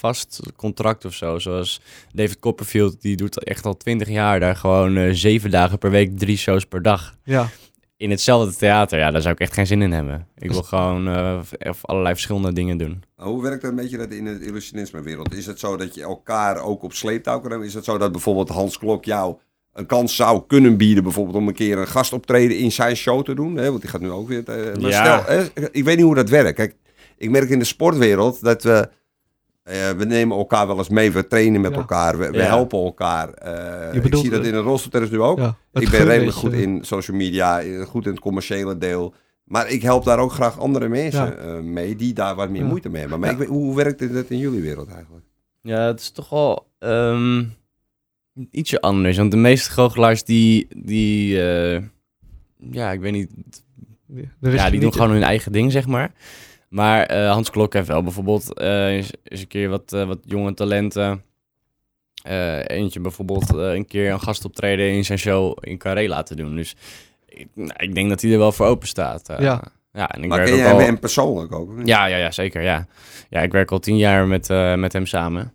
vast 0.00 0.40
contract 0.56 1.04
of 1.04 1.14
zo. 1.14 1.38
Zoals 1.38 1.80
David 2.12 2.38
Copperfield, 2.38 3.00
die 3.00 3.16
doet 3.16 3.44
echt 3.44 3.64
al 3.66 3.76
20 3.76 4.08
jaar 4.08 4.40
daar 4.40 4.56
gewoon 4.56 4.96
eh, 4.96 5.08
zeven 5.12 5.50
dagen 5.50 5.78
per 5.78 5.90
week, 5.90 6.18
drie 6.18 6.36
shows 6.36 6.64
per 6.66 6.82
dag. 6.82 7.14
Ja, 7.24 7.48
In 7.96 8.10
hetzelfde 8.10 8.56
theater, 8.56 8.98
ja, 8.98 9.10
daar 9.10 9.20
zou 9.22 9.34
ik 9.34 9.40
echt 9.40 9.52
geen 9.52 9.66
zin 9.66 9.82
in 9.82 9.92
hebben. 9.92 10.26
Ik 10.38 10.50
wil 10.50 10.62
gewoon 10.62 11.08
eh, 11.08 11.38
of 11.70 11.84
allerlei 11.86 12.14
verschillende 12.14 12.52
dingen 12.52 12.76
doen. 12.78 13.02
Hoe 13.16 13.42
werkt 13.42 13.62
dat 13.62 13.70
een 13.70 13.76
beetje 13.76 13.96
dat 13.98 14.10
in 14.12 14.26
het 14.26 14.40
illusionisme-wereld? 14.40 15.34
Is 15.34 15.46
het 15.46 15.58
zo 15.58 15.76
dat 15.76 15.94
je 15.94 16.02
elkaar 16.02 16.62
ook 16.62 16.82
op 16.82 16.92
sleeptouw 16.92 17.40
kan 17.40 17.50
hebben? 17.50 17.68
Is 17.68 17.74
het 17.74 17.84
zo 17.84 17.98
dat 17.98 18.12
bijvoorbeeld 18.12 18.48
Hans 18.48 18.78
Klok 18.78 19.04
jou 19.04 19.36
een 19.72 19.86
kans 19.86 20.16
zou 20.16 20.42
kunnen 20.46 20.76
bieden... 20.76 21.02
bijvoorbeeld 21.02 21.36
om 21.36 21.48
een 21.48 21.54
keer 21.54 21.78
een 21.78 21.86
gastoptreden 21.86 22.58
in 22.58 22.72
zijn 22.72 22.96
show 22.96 23.24
te 23.24 23.34
doen? 23.34 23.56
Hè? 23.56 23.68
Want 23.68 23.80
die 23.80 23.90
gaat 23.90 24.00
nu 24.00 24.10
ook 24.10 24.28
weer... 24.28 24.44
eh, 24.44 24.80
maar 24.80 24.90
Ja. 24.90 25.20
stel, 25.22 25.36
hè, 25.36 25.68
ik 25.72 25.84
weet 25.84 25.96
niet 25.96 26.04
hoe 26.04 26.14
dat 26.14 26.28
werkt. 26.28 26.54
Kijk, 26.56 26.76
ik 27.18 27.30
merk 27.30 27.48
in 27.48 27.58
de 27.58 27.64
sportwereld 27.64 28.40
dat 28.44 28.62
we... 28.62 28.88
eh, 29.70 29.90
we 29.90 30.04
nemen 30.04 30.36
elkaar 30.36 30.66
wel 30.66 30.78
eens 30.78 30.88
mee, 30.88 31.10
we 31.12 31.26
trainen 31.26 31.60
met 31.60 31.70
Ja. 31.70 31.76
elkaar, 31.76 32.18
we, 32.18 32.30
we 32.30 32.36
Ja. 32.36 32.44
helpen 32.44 32.78
elkaar. 32.84 33.28
Eh, 33.32 33.94
Je 33.94 34.00
bedoelt, 34.00 34.24
ik 34.24 34.30
zie 34.30 34.30
dat 34.30 34.40
eh, 34.40 34.46
in 34.46 34.52
de 34.52 34.58
rolstoeltennis 34.68 35.10
nu 35.10 35.20
ook. 35.20 35.38
ja. 35.38 35.56
Het 35.72 35.82
ik 35.82 35.90
ben 35.90 36.04
redelijk 36.04 36.36
goed 36.36 36.52
in 36.52 36.84
social 36.84 37.16
media, 37.16 37.62
goed 37.84 38.04
in 38.04 38.10
het 38.10 38.20
commerciële 38.20 38.78
deel. 38.78 39.14
Maar 39.44 39.68
ik 39.70 39.82
help 39.82 40.04
daar 40.04 40.18
ook 40.18 40.32
graag 40.32 40.58
andere 40.58 40.88
mensen 40.88 41.38
eh, 41.40 41.58
mee 41.60 41.96
die 41.96 42.12
daar 42.12 42.34
wat 42.34 42.50
meer 42.50 42.62
Ja. 42.62 42.66
moeite 42.68 42.88
mee 42.88 43.00
hebben. 43.00 43.20
Maar 43.20 43.28
Ja. 43.28 43.34
ik 43.34 43.40
weet, 43.40 43.48
hoe 43.48 43.76
werkt 43.76 43.98
dit 43.98 44.30
in 44.30 44.38
jullie 44.38 44.60
wereld 44.60 44.88
eigenlijk? 44.90 45.24
Ja, 45.62 45.86
het 45.86 46.00
is 46.00 46.10
toch 46.10 46.28
wel 46.28 46.68
ehm, 46.78 47.44
ietsje 48.50 48.80
anders. 48.80 49.16
Want 49.16 49.30
de 49.30 49.36
meeste 49.36 49.70
goochelaars 49.70 50.24
die, 50.24 50.66
die 50.76 51.42
eh, 51.42 51.82
ja, 52.70 52.90
ik 52.92 53.00
weet 53.00 53.12
niet, 53.12 53.30
ja, 54.40 54.70
die 54.70 54.80
doen 54.80 54.92
gewoon 54.92 55.10
hun 55.10 55.22
eigen 55.22 55.52
ding, 55.52 55.72
zeg 55.72 55.86
maar. 55.86 56.12
Maar 56.70 57.02
eh, 57.06 57.30
Hans 57.32 57.50
Klok 57.50 57.72
heeft 57.72 57.88
wel 57.88 58.02
bijvoorbeeld 58.02 58.54
eh, 58.54 58.86
eens, 58.86 59.10
eens 59.22 59.40
een 59.40 59.46
keer 59.46 59.68
wat, 59.68 59.92
eh, 59.92 60.04
wat 60.04 60.18
jonge 60.22 60.54
talenten. 60.54 61.22
eh, 62.22 62.58
eentje 62.66 63.00
bijvoorbeeld 63.00 63.54
eh, 63.56 63.72
een 63.74 63.86
keer 63.86 64.10
een 64.12 64.20
gastoptreden 64.20 64.90
in 64.90 65.04
zijn 65.04 65.18
show 65.18 65.56
in 65.60 65.78
Carré 65.78 66.08
laten 66.08 66.36
doen. 66.36 66.56
Dus 66.56 66.76
ik, 67.26 67.46
nou, 67.54 67.72
ik 67.76 67.94
denk 67.94 68.08
dat 68.08 68.20
hij 68.22 68.32
er 68.32 68.38
wel 68.38 68.52
voor 68.52 68.66
open 68.66 68.88
staat. 68.88 69.28
Ja. 69.38 69.62
ja, 69.92 70.08
en 70.10 70.22
ik 70.22 70.28
maar 70.28 70.38
werk 70.38 70.50
ken 70.50 70.58
ook 70.58 70.64
jij 70.64 70.72
al- 70.72 70.80
hem 70.80 70.98
persoonlijk 70.98 71.52
ook? 71.54 71.72
Ja, 71.84 72.06
ja, 72.06 72.16
ja, 72.16 72.30
zeker, 72.30 72.62
ja. 72.62 72.86
Ja, 73.30 73.40
ik 73.40 73.52
werk 73.52 73.70
al 73.70 73.78
tien 73.78 73.96
jaar 73.96 74.26
met, 74.26 74.50
eh, 74.50 74.74
met 74.74 74.92
hem 74.92 75.06
samen. 75.06 75.52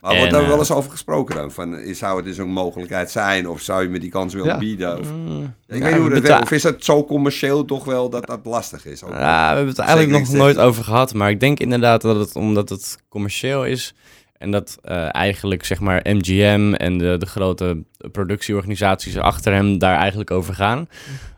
Maar 0.00 0.16
wordt 0.16 0.30
daar 0.32 0.42
eh, 0.42 0.48
wel 0.48 0.58
eens 0.58 0.70
over 0.70 0.90
gesproken 0.90 1.34
dan? 1.36 1.50
Van, 1.50 1.76
eh, 1.76 1.94
zou 1.94 2.16
het 2.16 2.24
dus 2.24 2.38
een 2.38 2.48
mogelijkheid 2.48 3.10
zijn? 3.10 3.48
Of 3.48 3.60
zou 3.60 3.82
je 3.82 3.88
me 3.88 3.98
die 3.98 4.10
kans 4.10 4.34
willen 4.34 4.48
Ja. 4.48 4.58
bieden? 4.58 4.98
Of, 4.98 5.12
Mm, 5.12 5.42
ik 5.66 5.76
ja, 5.78 5.82
weet 5.84 5.92
niet 5.92 6.00
hoe 6.00 6.10
dat 6.10 6.22
werkt. 6.22 6.42
Of 6.42 6.50
is 6.50 6.62
het 6.62 6.84
zo 6.84 7.04
commercieel 7.04 7.64
toch 7.64 7.84
wel 7.84 8.10
dat 8.10 8.26
dat 8.26 8.40
lastig 8.44 8.86
is? 8.86 9.02
Ook? 9.04 9.10
Ja, 9.12 9.48
we 9.50 9.54
hebben 9.56 9.66
het 9.68 9.78
eigenlijk 9.78 10.10
nog 10.18 10.32
nooit 10.32 10.58
over 10.58 10.84
gehad. 10.84 11.14
Maar 11.14 11.30
ik 11.30 11.40
denk 11.40 11.58
inderdaad 11.60 12.00
dat 12.02 12.16
het 12.16 12.36
omdat 12.36 12.68
het 12.68 12.98
commercieel 13.08 13.64
is. 13.64 13.94
En 14.38 14.50
dat 14.50 14.78
eh, 14.82 15.14
eigenlijk 15.14 15.64
zeg 15.64 15.80
maar 15.80 16.00
MGM 16.04 16.74
en 16.76 16.98
de, 16.98 17.16
de 17.18 17.26
grote 17.26 17.82
productieorganisaties 18.12 19.16
achter 19.18 19.52
hem 19.52 19.78
daar 19.78 19.96
eigenlijk 19.96 20.30
over 20.30 20.54
gaan. 20.54 20.88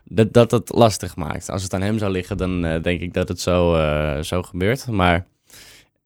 Dat 0.03 0.33
dat 0.33 0.51
het 0.51 0.71
lastig 0.73 1.15
maakt. 1.15 1.49
Als 1.49 1.63
het 1.63 1.73
aan 1.73 1.81
hem 1.81 1.97
zou 1.97 2.11
liggen, 2.11 2.37
dan 2.37 2.65
eh, 2.65 2.83
denk 2.83 3.01
ik 3.01 3.13
dat 3.13 3.27
het 3.27 3.41
zo, 3.41 3.75
eh, 3.75 4.21
zo 4.21 4.41
gebeurt. 4.43 4.87
Maar 4.87 5.25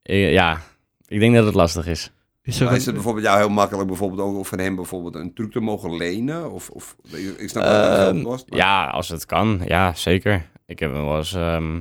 eh, 0.02 0.32
ja, 0.32 0.60
ik 1.06 1.20
denk 1.20 1.34
dat 1.34 1.44
het 1.46 1.54
lastig 1.54 1.86
is. 1.86 2.10
Is 2.46 2.56
er 2.58 2.64
Maar 2.64 2.72
een- 2.72 2.78
is 2.78 2.84
het 2.86 2.94
bijvoorbeeld 2.94 3.24
jou 3.26 3.38
heel 3.38 3.48
makkelijk 3.48 3.88
bijvoorbeeld 3.88 4.20
ook 4.36 4.46
van 4.46 4.58
hem 4.58 4.76
bijvoorbeeld 4.76 5.14
een 5.14 5.34
truc 5.34 5.52
te 5.52 5.60
mogen 5.60 5.96
lenen? 5.96 6.52
Of, 6.52 6.68
of 6.70 6.96
ik 7.38 7.48
snap 7.48 7.62
dat 7.64 7.72
het 7.72 7.92
Ehm, 7.98 8.00
geld 8.00 8.22
kost. 8.22 8.50
maar- 8.50 8.58
Ja, 8.58 8.86
als 8.86 9.08
het 9.08 9.26
kan. 9.26 9.60
Ja, 9.64 9.94
zeker. 9.94 10.46
Ik 10.66 10.78
heb 10.78 10.92
hem 10.92 11.04
wel 11.04 11.16
eens 11.16 11.34
ehm, 11.34 11.80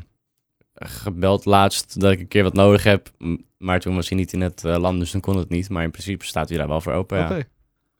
gebeld 0.75 1.45
laatst 1.45 1.99
dat 1.99 2.11
ik 2.11 2.19
een 2.19 2.27
keer 2.27 2.43
wat 2.43 2.53
nodig 2.53 2.83
heb. 2.83 3.11
Maar 3.57 3.79
toen 3.79 3.95
was 3.95 4.09
hij 4.09 4.17
niet 4.17 4.33
in 4.33 4.41
het 4.41 4.63
eh, 4.63 4.77
land, 4.77 4.99
dus 4.99 5.11
dan 5.11 5.21
kon 5.21 5.37
het 5.37 5.49
niet. 5.49 5.69
Maar 5.69 5.83
in 5.83 5.91
principe 5.91 6.25
staat 6.25 6.49
hij 6.49 6.57
daar 6.57 6.67
wel 6.67 6.81
voor 6.81 6.93
open, 6.93 7.17
ja. 7.17 7.25
Oké. 7.25 7.43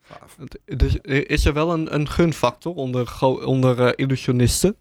Gaaf. 0.02 0.38
Dus 0.66 0.98
is 1.02 1.46
er 1.46 1.54
wel 1.54 1.74
een, 1.74 1.94
een 1.96 2.10
gunfactor 2.10 2.74
onder, 2.76 3.14
onder 3.46 3.86
eh, 3.86 3.92
illusionisten? 3.96 4.76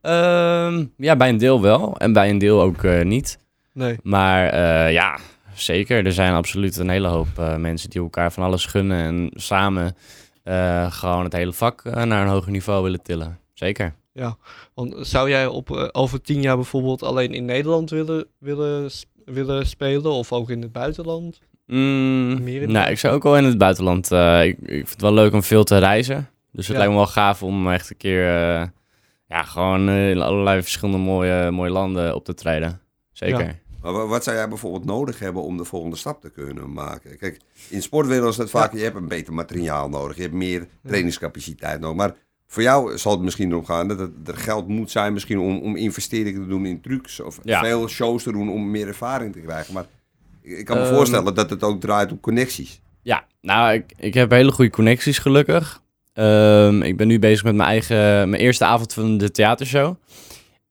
Ehm, 0.00 0.84
ja, 0.96 1.16
bij 1.16 1.28
een 1.28 1.36
deel 1.38 1.60
wel. 1.60 1.96
En 1.98 2.12
bij 2.12 2.30
een 2.30 2.38
deel 2.38 2.62
ook 2.62 2.82
eh, 2.84 3.02
niet. 3.04 3.38
Nee. 3.72 3.96
Maar 4.02 4.48
eh, 4.48 4.92
ja, 4.92 5.18
zeker. 5.54 6.06
Er 6.06 6.12
zijn 6.12 6.32
absoluut 6.34 6.76
een 6.76 6.88
hele 6.88 7.08
hoop 7.08 7.38
eh, 7.38 7.56
mensen 7.56 7.90
die 7.90 8.00
elkaar 8.00 8.32
van 8.32 8.42
alles 8.44 8.66
gunnen. 8.66 8.98
En 9.04 9.30
samen 9.34 9.96
eh, 10.42 10.92
gewoon 10.92 11.24
het 11.24 11.32
hele 11.32 11.52
vak 11.52 11.82
eh, 11.84 12.02
naar 12.02 12.22
een 12.22 12.32
hoger 12.32 12.50
niveau 12.52 12.82
willen 12.82 13.02
tillen. 13.02 13.38
Zeker. 13.54 13.94
Want 14.74 14.94
zou 15.00 15.28
jij 15.28 15.46
op, 15.46 15.70
over 15.92 16.20
tien 16.22 16.42
jaar 16.42 16.56
bijvoorbeeld 16.56 17.02
alleen 17.02 17.34
in 17.34 17.44
Nederland 17.44 17.90
willen, 17.90 18.26
willen, 18.38 18.90
willen 19.24 19.66
spelen? 19.66 20.12
Of 20.12 20.32
ook 20.32 20.50
in 20.50 20.62
het 20.62 20.72
buitenland? 20.72 21.40
Mm, 21.66 22.42
Meer 22.42 22.62
in 22.62 22.72
nou, 22.72 22.90
ik 22.90 22.98
zou 22.98 23.14
ook 23.14 23.22
wel 23.22 23.36
in 23.36 23.44
het 23.44 23.58
buitenland. 23.58 24.10
ik, 24.10 24.58
ik 24.58 24.66
vind 24.68 24.90
het 24.90 25.00
wel 25.00 25.12
leuk 25.14 25.32
om 25.32 25.42
veel 25.42 25.64
te 25.64 25.78
reizen. 25.78 26.28
Dus 26.52 26.66
het 26.66 26.76
Ja. 26.76 26.82
lijkt 26.82 26.92
me 26.92 26.98
wel 26.98 27.06
gaaf 27.12 27.42
om 27.42 27.70
echt 27.70 27.90
een 27.90 27.96
keer. 27.96 28.24
ja, 29.26 29.42
gewoon 29.42 29.90
in 29.90 30.20
allerlei 30.20 30.62
verschillende 30.62 30.98
mooie, 30.98 31.50
mooie 31.50 31.70
landen 31.70 32.14
op 32.14 32.24
te 32.24 32.34
treden. 32.34 32.80
Zeker. 33.12 33.44
Ja. 33.44 33.54
Maar 33.82 34.06
wat 34.06 34.24
zou 34.24 34.36
jij 34.36 34.48
bijvoorbeeld 34.48 34.84
nodig 34.84 35.18
hebben 35.18 35.42
om 35.42 35.56
de 35.56 35.64
volgende 35.64 35.96
stap 35.96 36.20
te 36.20 36.30
kunnen 36.30 36.72
maken? 36.72 37.18
Kijk, 37.18 37.40
in 37.68 37.82
sportwereld 37.82 38.30
is 38.32 38.36
het 38.36 38.50
vaak, 38.50 38.72
je 38.72 38.78
hebt 38.82 38.96
een 38.96 39.08
beter 39.08 39.32
materiaal 39.32 39.88
nodig. 39.88 40.16
Je 40.16 40.22
hebt 40.22 40.34
meer 40.34 40.66
trainingscapaciteit 40.86 41.80
nodig. 41.80 41.96
Maar 41.96 42.14
voor 42.46 42.62
jou 42.62 42.98
zal 42.98 43.12
het 43.12 43.20
misschien 43.20 43.50
erom 43.50 43.64
gaan 43.64 43.88
dat 43.88 43.98
er 44.24 44.36
geld 44.36 44.68
moet 44.68 44.90
zijn 44.90 45.12
misschien 45.12 45.38
om, 45.38 45.58
om 45.60 45.76
investeringen 45.76 46.42
te 46.42 46.48
doen 46.48 46.66
in 46.66 46.80
trucs. 46.80 47.20
Of 47.20 47.38
Ja. 47.42 47.60
veel 47.60 47.88
shows 47.88 48.22
te 48.22 48.32
doen 48.32 48.50
om 48.50 48.70
meer 48.70 48.86
ervaring 48.86 49.32
te 49.32 49.40
krijgen. 49.40 49.74
Maar 49.74 49.86
ik, 50.42 50.64
kan 50.64 50.76
me 50.76 50.82
Ehm, 50.84 50.94
voorstellen 50.94 51.34
dat 51.34 51.50
het 51.50 51.62
ook 51.62 51.80
draait 51.80 52.10
om 52.12 52.20
connecties. 52.20 52.80
Ja, 53.02 53.24
nou, 53.40 53.72
ik, 53.72 53.92
ik 53.96 54.14
heb 54.14 54.30
hele 54.30 54.52
goede 54.52 54.70
connecties 54.70 55.18
gelukkig. 55.18 55.82
Ehm, 56.12 56.82
ik 56.82 56.96
ben 56.96 57.06
nu 57.06 57.18
bezig 57.18 57.44
met 57.44 57.54
mijn 57.54 57.68
eigen, 57.68 57.96
mijn 58.30 58.42
eerste 58.42 58.64
avond 58.64 58.92
van 58.92 59.18
de 59.18 59.30
theatershow. 59.30 59.94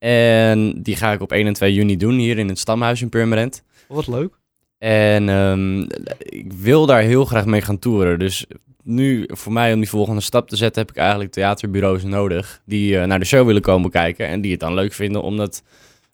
En 0.07 0.81
die 0.83 0.95
ga 0.95 1.11
ik 1.11 1.21
op 1.21 1.31
1 1.31 1.47
en 1.47 1.53
2 1.53 1.73
juni 1.73 1.97
doen 1.97 2.17
hier 2.17 2.37
in 2.37 2.47
het 2.47 2.59
Stamhuis 2.59 3.01
in 3.01 3.09
Purmerend. 3.09 3.63
Wat 3.87 4.07
leuk. 4.07 4.33
En 4.77 5.29
ehm, 5.29 5.81
ik 6.19 6.53
wil 6.53 6.85
daar 6.85 7.01
heel 7.01 7.25
graag 7.25 7.45
mee 7.45 7.61
gaan 7.61 7.79
toeren. 7.79 8.19
Dus 8.19 8.45
nu, 8.83 9.23
voor 9.27 9.51
mij 9.53 9.73
om 9.73 9.79
die 9.79 9.89
volgende 9.89 10.21
stap 10.21 10.49
te 10.49 10.55
zetten, 10.55 10.81
heb 10.81 10.91
ik 10.91 10.97
eigenlijk 10.97 11.31
theaterbureaus 11.31 12.03
nodig. 12.03 12.61
Die 12.65 12.97
eh, 12.99 13.07
naar 13.07 13.19
de 13.19 13.25
show 13.25 13.45
willen 13.45 13.61
komen 13.61 13.89
kijken. 13.89 14.27
En 14.27 14.41
die 14.41 14.51
het 14.51 14.59
dan 14.59 14.73
leuk 14.73 14.93
vinden 14.93 15.21
om, 15.21 15.37
dat, 15.37 15.63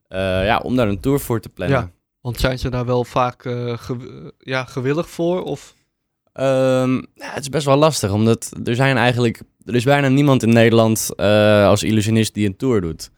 eh, 0.08 0.20
ja, 0.46 0.58
om 0.63 0.75
daar 0.75 0.88
een 0.88 1.00
tour 1.00 1.20
voor 1.20 1.39
te 1.39 1.50
plannen. 1.50 1.77
Ja. 1.79 1.91
Want 2.22 2.39
zijn 2.39 2.60
ze 2.60 2.70
daar 2.70 2.86
wel 2.86 3.03
vaak 3.03 3.46
eh, 3.46 3.77
ge- 3.77 4.33
ja, 4.40 4.64
gewillig 4.64 5.09
voor? 5.09 5.44
Of... 5.44 5.74
Ehm, 6.33 6.94
ja, 6.96 7.31
het 7.33 7.42
is 7.44 7.50
best 7.50 7.66
wel 7.66 7.77
lastig, 7.77 8.11
omdat 8.11 8.51
er 8.64 8.75
zijn 8.75 8.98
eigenlijk... 8.98 9.42
Er 9.66 9.75
is 9.75 9.83
bijna 9.83 10.07
niemand 10.07 10.44
in 10.44 10.53
Nederland 10.53 11.18
als 11.68 11.83
illusionist 11.83 12.33
die 12.33 12.46
een 12.48 12.55
tour 12.57 12.81
doet. 12.81 13.11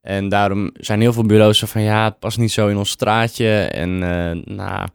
En 0.00 0.28
daarom 0.28 0.70
zijn 0.74 1.00
heel 1.00 1.12
veel 1.12 1.24
bureaus 1.26 1.58
zo 1.58 1.66
van... 1.66 1.82
Ja, 1.82 2.04
het 2.04 2.18
past 2.18 2.38
niet 2.38 2.52
zo 2.52 2.68
in 2.68 2.76
ons 2.76 2.90
straatje. 2.90 3.60
En 3.60 3.90
eh, 4.02 4.54
nou, 4.54 4.88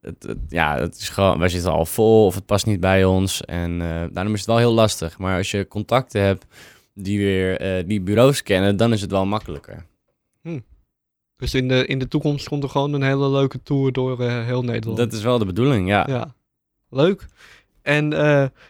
het, 0.00 0.22
het- 0.22 0.38
ja, 0.48 0.78
het 0.78 0.96
is 0.96 1.08
gewoon, 1.08 1.38
wij 1.38 1.48
zitten 1.48 1.72
al 1.72 1.86
vol 1.86 2.26
of 2.26 2.34
het 2.34 2.46
past 2.46 2.66
niet 2.66 2.80
bij 2.80 3.04
ons. 3.04 3.44
En 3.44 3.80
eh, 3.82 4.04
daarom 4.12 4.32
is 4.32 4.38
het 4.38 4.48
wel 4.48 4.58
heel 4.58 4.72
lastig. 4.72 5.18
Maar 5.18 5.36
als 5.36 5.50
je 5.50 5.68
contacten 5.68 6.22
hebt 6.22 6.46
die 6.94 7.18
weer 7.18 7.60
eh, 7.60 7.84
die 7.86 8.00
bureaus 8.00 8.42
kennen, 8.42 8.76
dan 8.76 8.92
is 8.92 9.00
het 9.00 9.10
wel 9.10 9.26
makkelijker. 9.26 9.86
Dus 11.36 11.54
in 11.54 11.68
de, 11.68 11.86
in 11.86 11.98
de 11.98 12.08
toekomst 12.08 12.48
komt 12.48 12.62
er 12.62 12.68
gewoon 12.68 12.92
een 12.92 13.02
hele 13.02 13.28
leuke 13.30 13.62
tour 13.62 13.92
door 13.92 14.22
heel 14.30 14.62
Nederland. 14.62 14.98
Dat 14.98 15.12
is 15.12 15.22
wel 15.22 15.38
de 15.38 15.44
bedoeling, 15.44 15.88
ja. 15.88 16.04
Ja, 16.08 16.34
leuk. 16.90 17.26
En 17.82 18.10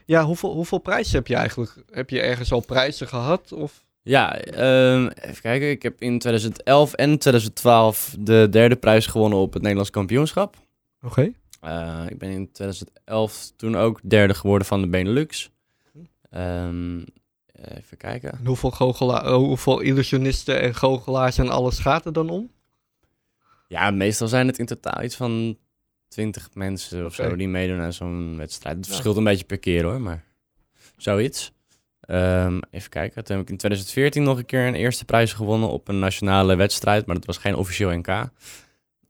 ja, 0.05 0.25
hoeveel, 0.25 0.53
hoeveel 0.53 0.79
prijzen 0.79 1.15
heb 1.15 1.27
je 1.27 1.35
eigenlijk? 1.35 1.75
Heb 1.91 2.11
je 2.11 2.21
ergens 2.21 2.53
al 2.53 2.61
prijzen 2.61 3.09
gehad? 3.09 3.53
Of? 3.53 3.85
Ja, 4.03 4.37
ehm, 4.39 5.07
even 5.07 5.43
kijken. 5.43 5.71
Ik 5.71 5.83
heb 5.83 6.01
in 6.03 6.19
2011 6.19 6.93
en 6.93 7.19
2012 7.19 8.17
de 8.19 8.47
derde 8.51 8.77
prijs 8.77 9.07
gewonnen 9.07 9.39
op 9.39 9.53
het 9.53 9.61
Nederlands 9.63 9.91
kampioenschap. 9.91 10.57
Oké. 11.03 11.33
Eh, 11.61 12.05
ik 12.09 12.19
ben 12.19 12.31
in 12.31 12.53
2011 12.53 13.51
toen 13.57 13.77
ook 13.77 14.01
derde 14.03 14.35
geworden 14.35 14.67
van 14.67 14.81
de 14.81 14.89
Benelux. 14.89 15.51
Ehm, 16.31 16.99
even 17.53 17.97
kijken. 17.97 18.33
En 18.33 18.47
hoeveel, 18.47 18.71
goochela- 18.71 19.25
eh, 19.25 19.35
hoeveel 19.35 19.81
illusionisten 19.81 20.61
en 20.61 20.75
goochelaars 20.75 21.39
en 21.39 21.49
alles 21.49 21.79
gaat 21.79 22.07
er 22.07 22.13
dan 22.13 22.31
om? 22.31 22.51
Ja, 23.69 23.91
meestal 23.91 24.29
zijn 24.29 24.47
het 24.47 24.59
in 24.59 24.67
totaal 24.67 25.03
iets 25.03 25.17
van 25.17 25.59
20 26.09 26.49
mensen 26.55 27.05
of 27.05 27.15
zo 27.15 27.37
die 27.37 27.49
meedoen 27.49 27.81
aan 27.81 27.93
zo'n 27.93 28.37
wedstrijd. 28.37 28.77
Het 28.77 28.87
verschilt 28.87 29.17
een 29.17 29.25
beetje 29.25 29.45
per 29.45 29.59
keer 29.59 29.85
hoor, 29.85 30.01
maar 30.01 30.25
zoiets. 30.97 31.53
Ehm, 32.09 32.59
even 32.71 32.91
kijken. 32.91 33.25
Toen 33.25 33.37
heb 33.37 33.45
ik 33.45 33.51
in 33.51 33.57
2014 33.57 34.23
nog 34.23 34.39
een 34.39 34.47
keer 34.47 34.67
een 34.67 34.75
eerste 34.75 35.05
prijs 35.05 35.33
gewonnen 35.33 35.69
op 35.69 35.89
een 35.89 35.99
nationale 35.99 36.57
wedstrijd, 36.57 37.07
maar 37.07 37.15
dat 37.15 37.25
was 37.25 37.37
geen 37.37 37.55
officieel 37.55 37.91
NK. 37.91 38.31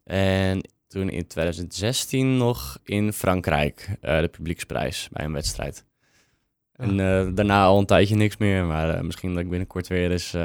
En 0.05 0.69
toen 0.89 1.11
in 1.11 1.27
2016 1.27 2.37
nog 2.37 2.79
in 2.85 3.13
Frankrijk 3.13 3.89
eh, 4.01 4.21
de 4.21 4.29
publieksprijs 4.29 5.09
bij 5.13 5.25
een 5.25 5.33
wedstrijd. 5.33 5.85
Ja. 6.73 6.85
En 6.85 6.91
eh, 6.91 7.35
daarna 7.35 7.65
al 7.65 7.79
een 7.79 7.87
tijdje 7.87 8.17
niks 8.17 8.37
meer, 8.37 8.65
maar 8.65 8.95
eh, 8.95 9.01
misschien 9.01 9.35
dat 9.35 9.43
ik 9.43 9.49
binnenkort 9.49 9.89
weer 9.89 10.11
eens 10.11 10.37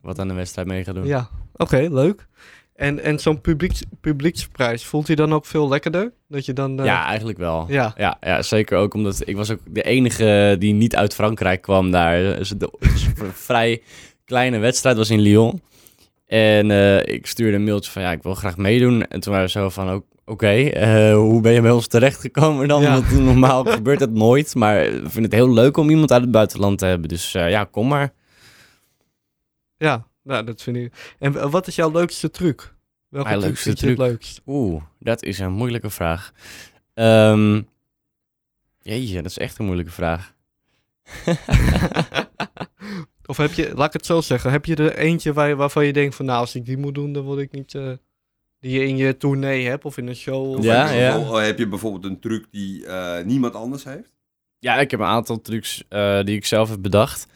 wat 0.00 0.18
aan 0.18 0.28
de 0.28 0.34
wedstrijd 0.34 0.68
mee 0.68 0.84
ga 0.84 0.92
doen. 0.92 1.06
Ja, 1.06 1.28
oké, 1.52 1.88
leuk. 1.90 2.26
En, 2.74 3.02
en 3.02 3.18
zo'n 3.18 3.40
publieks, 3.40 3.82
publieksprijs, 4.00 4.84
voelt 4.84 5.06
hij 5.06 5.16
dan 5.16 5.32
ook 5.32 5.46
veel 5.46 5.68
lekkerder? 5.68 6.12
Dat 6.28 6.44
je 6.46 6.52
dan... 6.52 6.78
eh, 6.78 6.84
Ja, 6.84 7.06
eigenlijk 7.06 7.38
wel. 7.38 7.64
Ja. 7.68 7.94
Ja, 7.96 8.16
ja, 8.20 8.42
zeker 8.42 8.78
ook 8.78 8.94
omdat 8.94 9.22
ik 9.28 9.36
was 9.36 9.50
ook 9.50 9.60
de 9.66 9.82
enige 9.82 10.56
die 10.58 10.72
niet 10.72 10.96
uit 10.96 11.14
Frankrijk 11.14 11.62
kwam 11.62 11.90
daar. 11.90 12.18
Dus 12.36 12.48
de, 12.48 12.72
een 12.78 13.32
vrij 13.48 13.82
kleine 14.24 14.58
wedstrijd 14.58 14.96
was 14.96 15.10
in 15.10 15.20
Lyon. 15.20 15.62
En 16.26 16.70
eh, 16.70 17.14
ik 17.14 17.26
stuurde 17.26 17.56
een 17.56 17.64
mailtje 17.64 17.90
van 17.90 18.02
ja, 18.02 18.12
ik 18.12 18.22
wil 18.22 18.34
graag 18.34 18.56
meedoen. 18.56 19.06
En 19.06 19.20
toen 19.20 19.32
waren 19.32 19.50
ze 19.50 19.58
zo 19.58 19.68
van 19.68 19.88
ook, 19.88 20.04
oké, 20.24 20.46
eh, 20.52 21.14
hoe 21.14 21.40
ben 21.40 21.52
je 21.52 21.60
bij 21.60 21.70
ons 21.70 21.86
terechtgekomen 21.86 22.68
dan? 22.68 22.82
Ja. 22.82 22.92
Want 22.92 23.18
normaal 23.20 23.64
gebeurt 23.78 23.98
dat 23.98 24.10
nooit. 24.10 24.54
Maar 24.54 24.78
we 24.84 25.00
vinden 25.10 25.22
het 25.22 25.32
heel 25.32 25.52
leuk 25.52 25.76
om 25.76 25.90
iemand 25.90 26.12
uit 26.12 26.22
het 26.22 26.30
buitenland 26.30 26.78
te 26.78 26.86
hebben. 26.86 27.08
Dus 27.08 27.32
ja, 27.32 27.64
kom 27.64 27.88
maar. 27.88 28.12
Ja, 29.76 30.06
nou, 30.22 30.44
dat 30.44 30.62
vind 30.62 30.76
ik... 30.76 31.14
En 31.18 31.50
wat 31.50 31.66
is 31.66 31.74
jouw 31.74 31.90
leukste 31.90 32.30
truc? 32.30 32.74
Welke 33.08 33.28
Mijn 33.28 33.40
truc 33.40 33.50
leukste 33.50 33.68
vind 33.68 33.80
je 33.80 33.88
het 33.88 33.98
leukst? 33.98 34.40
Oeh, 34.46 34.82
dat 34.98 35.22
is 35.22 35.38
een 35.38 35.52
moeilijke 35.52 35.90
vraag. 35.90 36.32
Ehm 36.94 37.62
jeetje, 38.82 39.14
dat 39.14 39.30
is 39.30 39.38
echt 39.38 39.58
een 39.58 39.64
moeilijke 39.64 39.92
vraag. 39.92 40.34
of 43.26 43.36
heb 43.36 43.52
je, 43.52 43.72
laat 43.74 43.86
ik 43.86 43.92
het 43.92 44.06
zo 44.06 44.20
zeggen, 44.20 44.50
heb 44.50 44.64
je 44.64 44.76
er 44.76 44.96
eentje 44.96 45.32
waar, 45.32 45.48
je- 45.48 45.56
waarvan 45.56 45.86
je 45.86 45.92
denkt 45.92 46.14
van 46.14 46.24
nou, 46.26 46.38
als 46.40 46.54
ik 46.54 46.64
die 46.64 46.76
moet 46.78 46.94
doen, 46.94 47.12
dan 47.12 47.22
word 47.24 47.38
ik 47.40 47.52
niet... 47.52 47.74
eh, 47.74 47.92
die 48.60 48.78
je 48.80 48.86
in 48.86 48.96
je 48.96 49.16
tournee 49.16 49.66
hebt 49.68 49.84
of 49.84 49.98
in 49.98 50.06
een 50.06 50.16
show? 50.16 50.56
Of 50.58 50.64
Ja, 50.64 50.86
heb, 50.86 50.94
je 50.94 51.00
ja. 51.00 51.12
bijvoorbeeld- 51.14 51.46
heb 51.46 51.58
je 51.58 51.68
bijvoorbeeld 51.68 52.04
een 52.04 52.20
truc 52.20 52.46
die 52.50 52.86
eh, 52.86 53.24
niemand 53.24 53.54
anders 53.54 53.84
heeft? 53.84 54.12
Ja, 54.58 54.80
ik 54.80 54.90
heb 54.90 55.00
een 55.00 55.06
aantal 55.06 55.40
trucs 55.40 55.84
eh, 55.88 56.22
die 56.22 56.36
ik 56.36 56.46
zelf 56.46 56.70
heb 56.70 56.82
bedacht. 56.82 57.26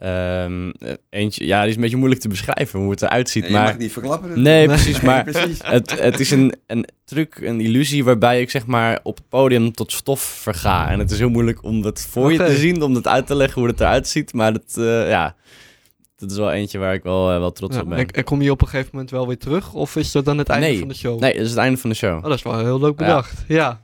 Ehm, 0.00 0.70
eh, 0.70 0.92
eentje, 1.10 1.46
ja, 1.46 1.60
die 1.60 1.68
is 1.68 1.74
een 1.74 1.80
beetje 1.80 1.96
moeilijk 1.96 2.20
te 2.20 2.28
beschrijven 2.28 2.80
hoe 2.80 2.90
het 2.90 3.02
eruit 3.02 3.28
ziet. 3.28 3.42
Nee, 3.42 3.50
je 3.52 3.56
maar 3.58 3.66
mag 3.68 3.78
niet 3.78 3.92
verklappen. 3.92 4.28
nee, 4.42 4.42
Nee. 4.66 4.66
precies. 4.66 5.00
Maar 5.00 5.24
precies. 5.24 5.58
het, 5.62 6.00
het 6.00 6.20
is 6.20 6.30
een, 6.30 6.54
een 6.66 6.86
truc, 7.04 7.36
een 7.40 7.60
illusie 7.60 8.04
waarbij 8.04 8.40
ik 8.40 8.50
zeg 8.50 8.66
maar 8.66 9.00
op 9.02 9.16
het 9.16 9.28
podium 9.28 9.72
tot 9.72 9.92
stof 9.92 10.20
verga. 10.20 10.90
En 10.90 10.98
het 10.98 11.10
is 11.10 11.18
heel 11.18 11.28
moeilijk 11.30 11.62
om 11.64 11.82
dat 11.82 12.00
voor 12.00 12.32
je 12.32 12.38
te 12.38 12.56
zien, 12.56 12.82
om 12.82 12.94
dat 12.94 13.06
uit 13.06 13.26
te 13.26 13.34
leggen 13.34 13.60
hoe 13.60 13.70
het 13.70 13.80
eruit 13.80 14.08
ziet. 14.08 14.32
Maar 14.32 14.52
dat, 14.52 14.76
eh, 14.76 15.08
ja, 15.08 15.36
dat 16.16 16.30
is 16.30 16.36
wel 16.36 16.52
eentje 16.52 16.78
waar 16.78 16.94
ik 16.94 17.02
wel, 17.02 17.30
eh, 17.32 17.38
wel 17.38 17.52
trots 17.52 17.74
Ja, 17.76 17.82
op 17.82 17.88
ben. 17.88 17.98
en, 17.98 18.06
en 18.08 18.24
kom 18.24 18.42
je 18.42 18.50
op 18.50 18.60
een 18.60 18.68
gegeven 18.68 18.90
moment 18.92 19.10
wel 19.10 19.26
weer 19.26 19.38
terug? 19.38 19.72
Of 19.74 19.96
is 19.96 20.12
dat 20.12 20.24
dan 20.24 20.38
het 20.38 20.48
einde 20.48 20.66
Nee. 20.66 20.78
van 20.78 20.88
de 20.88 20.94
show? 20.94 21.20
Nee, 21.20 21.32
dat 21.34 21.42
is 21.42 21.50
het 21.50 21.58
einde 21.58 21.78
van 21.78 21.90
de 21.90 21.96
show. 21.96 22.16
Oh, 22.16 22.22
dat 22.22 22.32
is 22.34 22.42
wel 22.42 22.58
heel 22.58 22.80
leuk 22.80 22.96
bedacht. 22.96 23.44
Ja. 23.48 23.80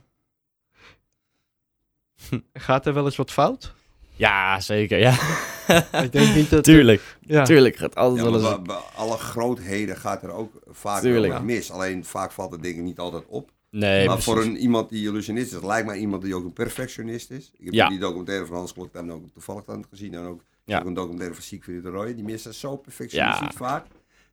Gaat 2.53 2.85
er 2.85 2.93
wel 2.93 3.05
eens 3.05 3.15
wat 3.15 3.31
fout? 3.31 3.75
Ja, 4.17 4.59
zeker. 4.59 4.97
Ja, 4.99 5.11
Ik 6.03 6.11
denk 6.11 6.35
niet 6.35 6.49
dat... 6.49 6.63
tuurlijk. 6.63 7.17
Ja. 7.21 7.43
Tuurlijk 7.45 7.75
gaat 7.75 7.95
altijd 7.95 8.25
Ja, 8.25 8.31
wel 8.31 8.41
maar 8.41 8.51
eens... 8.51 8.61
bij- 8.61 8.75
alle 8.95 9.17
grootheden 9.17 9.97
gaat 9.97 10.23
er 10.23 10.31
ook 10.31 10.51
vaak 10.67 11.01
Tuurlijk. 11.01 11.41
mis. 11.41 11.71
Alleen 11.71 12.05
vaak 12.05 12.31
valt 12.31 12.51
het 12.51 12.61
ding 12.63 12.81
niet 12.81 12.99
altijd 12.99 13.23
op. 13.27 13.51
Nee, 13.69 14.05
maar 14.07 14.15
precies. 14.15 14.33
voor 14.33 14.43
een, 14.43 14.57
iemand 14.57 14.89
die 14.89 15.03
illusionist 15.07 15.53
is, 15.53 15.61
lijkt 15.61 15.87
mij 15.87 15.97
iemand 15.97 16.21
die 16.23 16.35
ook 16.35 16.43
een 16.43 16.53
perfectionist 16.53 17.31
is. 17.31 17.51
Ik 17.57 17.65
heb 17.65 17.73
Ja. 17.73 17.89
die 17.89 17.99
documentaire 17.99 18.45
van 18.45 18.55
Hans 18.55 18.73
Klok 18.73 18.93
dan 18.93 19.11
ook 19.11 19.23
toevallig 19.33 19.63
dan 19.63 19.85
gezien. 19.89 20.13
En 20.13 20.25
ook, 20.25 20.41
Ja. 20.65 20.79
ook 20.79 20.85
een 20.85 20.93
documentaire 20.93 21.33
van 21.35 21.43
Siegfried 21.43 21.83
de 21.83 21.89
Roy. 21.89 22.15
Die 22.15 22.23
mensen 22.23 22.53
zo 22.53 22.75
perfectionistisch 22.75 23.47
Ja. 23.51 23.57
vaak. 23.57 23.85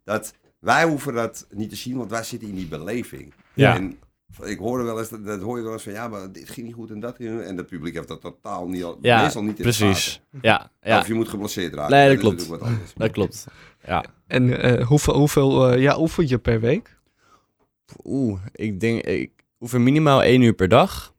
Dat 0.05 0.35
wij 0.59 0.85
hoeven 0.85 1.15
dat 1.15 1.47
niet 1.51 1.71
te 1.71 1.77
zien, 1.77 1.97
want 1.97 2.11
wij 2.11 2.23
zitten 2.23 2.49
in 2.49 2.55
die 2.55 2.67
beleving. 2.67 3.33
Ja. 3.55 3.75
En 3.75 3.99
ik 4.43 4.59
hoorde 4.59 4.85
wel 4.85 4.99
eens, 4.99 5.09
dat, 5.09 5.25
dat 5.27 5.41
hoor 5.41 5.57
je 5.57 5.63
wel 5.65 5.73
eens 5.73 5.83
van, 5.83 5.93
ja, 5.93 6.09
maar 6.09 6.33
dit 6.33 6.51
ging 6.51 6.67
niet 6.67 6.75
goed 6.77 6.91
en 6.91 7.01
dat. 7.01 7.17
En 7.19 7.57
het 7.57 7.67
publiek 7.67 7.95
heeft 7.95 8.09
dat 8.09 8.21
totaal 8.21 8.67
niet, 8.69 8.85
al- 8.85 8.99
Ja, 9.03 9.23
meestal 9.23 9.43
niet 9.43 9.51
in 9.51 9.57
de 9.57 9.63
precies. 9.63 10.21
gaten. 10.33 10.39
Ja, 10.43 10.71
ja, 10.83 10.99
Of 10.99 11.07
je 11.07 11.15
moet 11.15 11.29
geblesseerd 11.29 11.75
raken. 11.75 11.91
Nee, 11.97 12.09
dat 12.09 12.19
klopt. 12.19 12.37
natuurlijk 12.37 12.63
wat 12.63 12.71
anders. 12.73 12.93
dat 12.97 13.11
klopt. 13.11 13.47
Ja. 13.87 14.05
En 14.27 14.61
eh, 14.63 14.87
hoeveel, 14.87 15.15
hoeveel 15.15 15.71
eh, 15.71 15.81
ja, 15.83 15.99
oefen 15.99 16.29
je 16.29 16.39
per 16.39 16.61
week? 16.61 16.97
Oeh, 18.05 18.41
ik 18.53 18.81
denk, 18.81 19.03
ik 19.03 19.31
oefen 19.61 19.83
minimaal 19.83 20.23
één 20.23 20.43
uur 20.43 20.53
per 20.53 20.69
dag. 20.69 21.15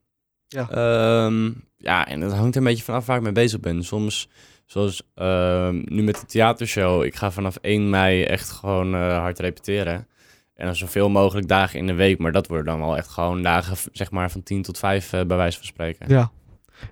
Ja. 0.47 0.69
Ehm, 0.69 1.51
ja, 1.78 2.08
en 2.08 2.21
het 2.21 2.34
hangt 2.34 2.56
er 2.56 2.62
een 2.62 2.67
beetje 2.67 2.84
vanaf 2.84 3.06
waar 3.06 3.17
ik 3.17 3.23
mee 3.23 3.32
bezig 3.32 3.60
ben. 3.60 3.84
Soms, 3.84 4.30
zoals 4.65 5.01
ehm, 5.15 5.82
nu 5.86 6.04
met 6.04 6.19
de 6.19 6.25
theatershow, 6.25 7.04
ik 7.04 7.15
ga 7.15 7.32
vanaf 7.32 7.56
1 7.62 7.89
mei 7.89 8.23
echt 8.23 8.49
gewoon 8.51 8.95
eh, 8.95 9.17
hard 9.17 9.39
repeteren. 9.39 10.08
En 10.56 10.65
dan 10.65 10.76
zoveel 10.76 11.10
mogelijk 11.10 11.48
dagen 11.48 11.80
in 11.80 11.88
de 11.88 11.94
week, 11.94 12.20
maar 12.20 12.32
dat 12.32 12.48
worden 12.48 12.65
dan 12.65 12.80
wel 12.80 12.98
echt 12.98 13.08
gewoon 13.08 13.41
dagen, 13.44 13.78
zeg 13.91 14.12
maar, 14.12 14.32
van 14.32 14.44
10 14.44 14.62
tot 14.62 14.78
5 14.78 15.13
eh, 15.13 15.26
bij 15.26 15.38
wijze 15.38 15.58
van 15.58 15.68
spreken. 15.68 16.10
Ja. 16.10 16.32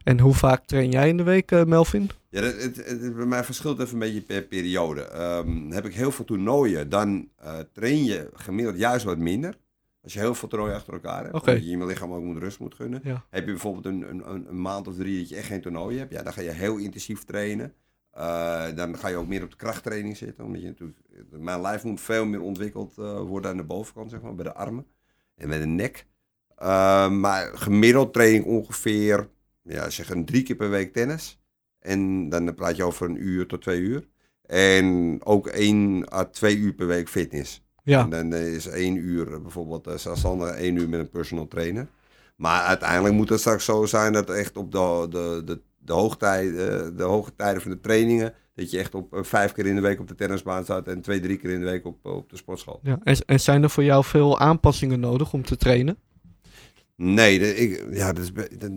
En 0.03 0.19
hoe 0.19 0.33
vaak 0.33 0.65
train 0.65 0.91
jij 0.91 1.09
in 1.09 1.17
de 1.17 1.23
week, 1.23 1.51
eh, 1.51 1.63
Melvin? 1.63 2.09
Ja, 2.29 2.41
het, 2.41 2.61
het, 2.61 2.75
het- 2.75 3.15
bij 3.15 3.25
mij 3.25 3.43
verschilt 3.43 3.79
even 3.79 3.93
een 3.93 3.99
beetje 3.99 4.21
per 4.21 4.41
periode. 4.41 5.01
Ehm, 5.01 5.71
heb 5.71 5.85
ik 5.85 5.93
heel 5.93 6.11
veel 6.11 6.25
toernooien, 6.25 6.89
dan 6.89 7.29
eh, 7.37 7.59
train 7.73 8.03
je 8.03 8.29
gemiddeld 8.33 8.77
juist 8.77 9.05
wat 9.05 9.17
minder. 9.17 9.55
Als 10.03 10.13
je 10.13 10.19
heel 10.19 10.35
veel 10.35 10.47
toernooien 10.47 10.75
achter 10.75 10.93
elkaar 10.93 11.23
hebt, 11.23 11.33
omdat 11.33 11.63
je 11.63 11.69
je 11.69 11.85
lichaam 11.85 12.13
ook 12.13 12.23
moet 12.23 12.37
rust 12.37 12.59
moet 12.59 12.75
gunnen. 12.75 13.01
Ja. 13.03 13.23
Heb 13.29 13.45
je 13.45 13.51
bijvoorbeeld 13.51 13.85
een, 13.85 14.09
een, 14.09 14.29
een, 14.29 14.45
een 14.49 14.61
maand 14.61 14.87
of 14.87 14.95
drie 14.95 15.19
dat 15.19 15.29
je 15.29 15.35
echt 15.35 15.47
geen 15.47 15.61
toernooi 15.61 15.97
hebt, 15.97 16.11
ja, 16.11 16.23
dan 16.23 16.33
ga 16.33 16.41
je 16.41 16.51
heel 16.51 16.77
intensief 16.77 17.23
trainen. 17.23 17.73
Eh, 18.13 18.65
dan 18.75 18.97
ga 18.97 19.07
je 19.07 19.15
ook 19.15 19.27
meer 19.27 19.43
op 19.43 19.49
de 19.49 19.55
krachttraining 19.55 20.17
zitten. 20.17 20.45
Omdat 20.45 20.61
je 20.61 20.67
natuurlijk, 20.67 20.99
mijn 21.29 21.61
lijf 21.61 21.83
moet 21.83 22.01
veel 22.01 22.25
meer 22.25 22.41
ontwikkeld 22.41 22.97
eh, 22.97 23.19
worden 23.19 23.51
aan 23.51 23.57
de 23.57 23.63
bovenkant, 23.63 24.09
zeg 24.09 24.21
maar, 24.21 24.35
bij 24.35 24.43
de 24.43 24.53
armen 24.53 24.85
en 25.35 25.49
bij 25.49 25.59
de 25.59 25.65
nek. 25.65 26.05
Eh, 26.55 27.09
maar 27.09 27.57
gemiddeld 27.57 28.13
train 28.13 28.35
ik 28.35 28.45
ongeveer, 28.45 29.29
ja, 29.61 29.89
zeg 29.89 30.09
een 30.09 30.25
drie 30.25 30.43
keer 30.43 30.55
per 30.55 30.69
week 30.69 30.93
tennis. 30.93 31.41
En 31.79 32.29
dan 32.29 32.53
praat 32.55 32.75
je 32.75 32.83
over 32.83 33.09
een 33.09 33.23
uur 33.23 33.47
tot 33.47 33.61
twee 33.61 33.79
uur. 33.79 34.07
En 34.45 35.19
ook 35.23 35.47
één 35.47 36.13
à 36.13 36.25
twee 36.25 36.57
uur 36.57 36.73
per 36.73 36.87
week 36.87 37.09
fitness. 37.09 37.63
Ja. 37.83 38.01
En 38.03 38.09
dan 38.09 38.33
eh, 38.33 38.53
is 38.53 38.67
één 38.67 38.95
uur 38.95 39.33
eh, 39.33 39.39
bijvoorbeeld 39.41 39.87
uh, 39.87 39.97
zelfstandig, 39.97 40.49
één 40.49 40.75
uur 40.75 40.89
met 40.89 40.99
een 40.99 41.09
personal 41.09 41.47
trainer. 41.47 41.87
Maar 42.35 42.61
uiteindelijk 42.61 43.15
moet 43.15 43.29
het 43.29 43.39
straks 43.39 43.65
zo 43.65 43.85
zijn 43.85 44.13
dat 44.13 44.29
echt 44.29 44.57
op 44.57 44.71
de, 44.71 45.07
de, 45.09 45.41
de, 45.45 45.61
de, 45.85 45.93
hoogtijden, 45.93 46.97
de 46.97 47.03
hoge 47.03 47.35
tijden 47.35 47.61
van 47.61 47.71
de 47.71 47.79
trainingen, 47.79 48.33
dat 48.55 48.71
je 48.71 48.79
echt 48.79 48.95
op 48.95 49.13
eh, 49.13 49.23
vijf 49.23 49.51
keer 49.51 49.65
in 49.65 49.75
de 49.75 49.81
week 49.81 49.99
op 49.99 50.07
de 50.07 50.15
tennisbaan 50.15 50.63
staat 50.63 50.87
en 50.87 51.01
twee, 51.01 51.19
drie 51.19 51.37
keer 51.37 51.49
in 51.49 51.59
de 51.59 51.65
week 51.65 51.85
op, 51.85 52.05
op 52.05 52.29
de 52.29 52.37
sportschool. 52.37 52.79
ja. 52.83 52.99
En, 53.03 53.17
en 53.25 53.39
zijn 53.39 53.63
er 53.63 53.69
voor 53.69 53.83
jou 53.83 54.03
veel 54.03 54.39
aanpassingen 54.39 54.99
nodig 54.99 55.33
om 55.33 55.43
te 55.43 55.57
trainen? 55.57 55.97
Nee, 56.95 57.39
de- 57.39 57.55
ik, 57.55 57.85
ja, 57.91 58.13
dat 58.13 58.23
is, 58.23 58.31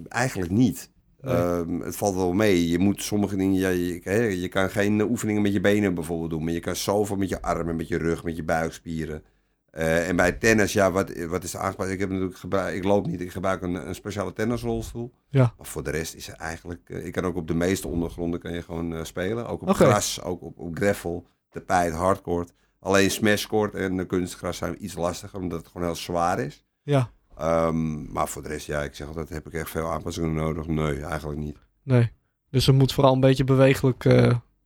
eigenlijk 0.09 0.51
niet. 0.53 0.91
Nee. 1.21 1.35
Ehm, 1.35 1.81
het 1.81 1.97
valt 1.97 2.15
wel 2.15 2.33
mee. 2.33 2.69
Je 2.69 2.79
moet 2.79 3.03
sommige 3.03 3.37
dingen, 3.37 3.55
ja, 3.61 3.69
je, 3.69 4.41
je 4.41 4.49
kan 4.49 4.71
geen 4.71 5.01
oefeningen 5.03 5.43
met 5.43 5.53
je 5.53 5.61
benen 5.61 5.95
bijvoorbeeld 5.95 6.31
doen, 6.31 6.45
maar 6.45 6.53
je 6.53 6.61
kan 6.61 6.77
zoveel 6.77 7.17
met 7.17 7.29
je 7.29 7.43
armen, 7.43 7.77
met 7.77 7.89
je 7.89 7.99
rug, 7.99 8.25
met 8.25 8.37
je 8.37 8.43
buikspieren. 8.45 9.23
Eh, 9.77 10.09
en 10.09 10.17
bij 10.17 10.33
tennis, 10.33 10.73
ja, 10.73 10.91
wat, 10.91 11.13
wat 11.29 11.45
is 11.45 11.55
er 11.55 11.61
aangepast? 11.61 11.91
Ik 11.91 11.99
heb 11.99 12.11
natuurlijk 12.11 12.39
gebruik, 12.39 12.75
ik 12.75 12.85
loop 12.85 13.07
niet, 13.07 13.21
ik 13.21 13.31
gebruik 13.31 13.63
een, 13.63 13.89
een 13.89 13.95
speciale 13.95 14.33
tennisrolstoel. 14.33 15.13
Ja. 15.29 15.55
Maar 15.57 15.67
voor 15.67 15.83
de 15.83 15.91
rest 15.91 16.15
is 16.15 16.29
er 16.29 16.35
eigenlijk, 16.35 16.91
eh, 16.91 17.07
ik 17.07 17.13
kan 17.13 17.25
ook 17.25 17.37
op 17.37 17.47
de 17.47 17.55
meeste 17.55 17.89
ondergronden 17.89 18.41
kan 18.41 18.53
je 18.53 18.63
gewoon 18.63 18.95
eh, 18.95 19.05
spelen. 19.05 19.47
Ook 19.47 19.63
op 19.63 19.71
gras, 19.71 20.23
ook 20.23 20.43
op, 20.43 20.59
op 20.59 20.77
gravel, 20.77 21.27
tapijt, 21.51 21.93
hardcourt. 21.93 22.53
Alleen 22.81 23.11
smashcourt 23.11 23.75
en 23.75 24.07
kunstgras 24.07 24.57
zijn 24.57 24.85
iets 24.85 24.95
lastiger, 24.95 25.41
omdat 25.41 25.59
het 25.59 25.69
gewoon 25.69 25.87
heel 25.87 25.97
zwaar 25.97 26.39
is. 26.39 26.65
Ja. 26.83 27.11
Ehm, 27.37 28.13
maar 28.13 28.29
voor 28.29 28.43
de 28.43 28.49
rest, 28.49 28.67
ja, 28.67 28.83
ik 28.83 28.95
zeg 28.95 29.07
altijd, 29.07 29.29
heb 29.29 29.47
ik 29.47 29.53
echt 29.53 29.71
veel 29.71 29.93
aanpassingen 29.93 30.35
nodig? 30.35 30.67
Nee, 30.67 31.01
eigenlijk 31.01 31.41
niet. 31.41 31.59
Nee. 31.83 32.13
Dus 32.51 32.67
er 32.67 32.75
moet 32.75 32.93
vooral 32.93 33.13
een 33.13 33.21
beetje 33.21 33.45
bewegelijk, 33.45 34.05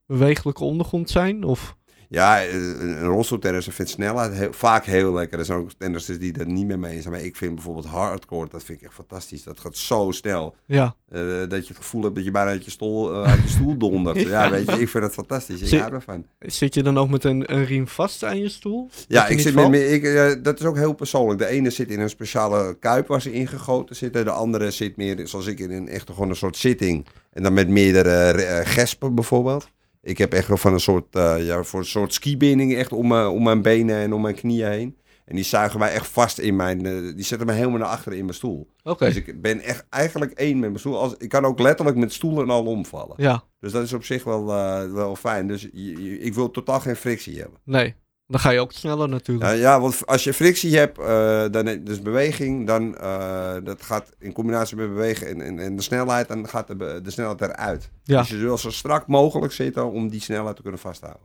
bewegelijke 0.06 0.64
ondergrond 0.64 1.10
zijn? 1.10 1.44
Of? 1.44 1.76
Ja, 2.12 2.42
eh, 2.42 2.54
een, 2.54 3.00
rolstoeltennisser 3.02 3.72
vindt 3.72 3.90
snelheid 3.90 4.32
heel, 4.32 4.52
vaak 4.52 4.84
heel 4.84 5.12
lekker. 5.12 5.38
Er 5.38 5.44
zijn 5.44 5.58
ook 5.58 5.70
tennissers 5.78 6.18
die 6.18 6.32
dat 6.32 6.46
niet 6.46 6.66
meer 6.66 6.78
mee 6.78 7.00
zijn. 7.00 7.14
Maar 7.14 7.22
ik 7.22 7.36
vind 7.36 7.54
bijvoorbeeld 7.54 7.86
hardcore, 7.86 8.48
dat 8.50 8.64
vind 8.64 8.78
ik 8.80 8.84
echt 8.86 8.94
fantastisch. 8.94 9.42
Dat 9.42 9.60
gaat 9.60 9.76
zo 9.76 10.10
snel. 10.10 10.54
Ja. 10.66 10.94
eh, 11.08 11.20
dat 11.48 11.66
je 11.66 11.68
het 11.68 11.76
gevoel 11.76 12.02
hebt 12.02 12.14
dat 12.14 12.24
je 12.24 12.30
bijna 12.30 12.50
uit 12.50 12.64
je, 12.64 12.70
stoel, 12.70 13.12
eh, 13.12 13.30
uit 13.30 13.42
je 13.42 13.48
stoel 13.48 13.76
dondert. 13.76 14.20
ja. 14.22 14.44
Ja. 14.44 14.50
weet 14.50 14.66
je, 14.66 14.80
ik 14.80 14.88
vind 14.88 15.02
dat 15.04 15.12
fantastisch. 15.12 15.60
Ik 15.60 15.66
Zit- 15.68 15.80
hou 15.80 15.92
ervan. 15.92 16.26
Zit 16.38 16.74
je 16.74 16.82
dan 16.82 16.98
ook 16.98 17.10
met 17.10 17.24
een, 17.24 17.52
een 17.54 17.64
riem 17.64 17.88
vast 17.88 18.24
aan 18.24 18.38
je 18.38 18.48
stoel? 18.48 18.88
Ja, 19.08 19.26
je 19.26 19.32
ik 19.32 19.40
zit 19.40 19.54
met, 19.54 19.74
ik, 19.74 20.44
dat 20.44 20.60
is 20.60 20.66
ook 20.66 20.76
heel 20.76 20.92
persoonlijk. 20.92 21.38
De 21.38 21.46
ene 21.46 21.70
zit 21.70 21.90
in 21.90 22.00
een 22.00 22.10
speciale 22.10 22.76
kuip 22.80 23.06
waar 23.06 23.22
ze 23.22 23.32
ingegoten 23.32 23.96
zitten. 23.96 24.24
De 24.24 24.30
andere 24.30 24.70
zit 24.70 24.96
meer, 24.96 25.28
zoals 25.28 25.46
ik, 25.46 25.58
in 25.58 25.70
een 25.70 25.88
echt 25.88 26.10
gewoon 26.10 26.28
een 26.28 26.36
soort 26.36 26.56
zitting. 26.56 27.06
En 27.32 27.42
dan 27.42 27.52
met 27.52 27.68
meerdere 27.68 28.62
gespen 28.64 29.14
bijvoorbeeld. 29.14 29.68
Ik 30.02 30.18
heb 30.18 30.32
echt 30.32 30.48
wel 30.48 30.56
van 30.56 30.72
een 30.72 30.80
soort, 30.80 31.16
eh, 31.16 31.46
ja, 31.46 31.62
voor 31.62 31.80
een 31.80 31.86
soort 31.86 32.14
skibinding 32.14 32.74
echt 32.74 32.92
om, 32.92 33.08
mijn- 33.08 33.26
om 33.28 33.42
mijn 33.42 33.62
benen 33.62 33.96
en 33.96 34.12
om 34.12 34.20
mijn 34.22 34.34
knieën 34.34 34.68
heen. 34.70 34.96
En 35.24 35.36
die 35.36 35.44
zuigen 35.44 35.78
mij 35.78 35.92
echt 35.92 36.06
vast 36.06 36.38
in 36.38 36.56
mijn, 36.56 36.86
eh, 36.86 36.92
die 37.14 37.24
zetten 37.24 37.46
me 37.46 37.52
helemaal 37.52 37.78
naar 37.78 37.88
achteren 37.88 38.18
in 38.18 38.24
mijn 38.24 38.36
stoel. 38.36 38.68
Oké. 38.82 39.04
Dus 39.04 39.16
ik 39.16 39.40
ben 39.42 39.60
echt 39.60 39.86
eigenlijk 39.90 40.32
één 40.32 40.58
met 40.58 40.68
mijn 40.68 40.78
stoel. 40.80 40.98
Als, 40.98 41.14
ik 41.18 41.28
kan 41.28 41.44
ook 41.44 41.58
letterlijk 41.60 41.96
met 41.96 42.12
stoelen 42.12 42.42
en 42.42 42.50
al 42.50 42.64
omvallen. 42.66 43.14
Ja. 43.16 43.44
Dus 43.60 43.72
dat 43.72 43.82
is 43.82 43.92
op 43.92 44.04
zich 44.04 44.24
wel, 44.24 44.52
eh, 44.52 44.92
wel 44.92 45.16
fijn. 45.16 45.46
Dus 45.46 45.62
je- 45.72 46.02
je- 46.04 46.18
ik 46.18 46.34
wil 46.34 46.50
totaal 46.50 46.80
geen 46.80 46.96
frictie 46.96 47.38
hebben. 47.38 47.58
Nee. 47.64 47.94
Dan 48.30 48.40
ga 48.40 48.50
je 48.50 48.60
ook 48.60 48.72
sneller 48.72 49.08
natuurlijk. 49.08 49.50
Ja, 49.50 49.56
ja, 49.56 49.80
want 49.80 50.06
als 50.06 50.24
je 50.24 50.34
frictie 50.34 50.76
hebt, 50.76 50.98
eh, 50.98 51.44
dan, 51.50 51.84
dus 51.84 52.02
beweging, 52.02 52.66
dan 52.66 52.96
uh, 53.00 53.54
dat 53.64 53.82
gaat 53.82 54.12
in 54.18 54.32
combinatie 54.32 54.76
met 54.76 54.88
bewegen 54.88 55.26
en, 55.26 55.40
en, 55.40 55.58
en, 55.58 55.76
de 55.76 55.82
snelheid, 55.82 56.28
dan 56.28 56.48
gaat 56.48 56.66
de, 56.66 57.00
de 57.02 57.10
snelheid 57.10 57.40
eruit. 57.40 57.90
Ja. 58.04 58.20
Dus 58.20 58.28
je 58.28 58.36
wil 58.36 58.58
zo 58.58 58.70
strak 58.70 59.06
mogelijk 59.06 59.52
zitten 59.52 59.90
om 59.90 60.08
die 60.08 60.20
snelheid 60.20 60.56
te 60.56 60.62
kunnen 60.62 60.80
vasthouden. 60.80 61.22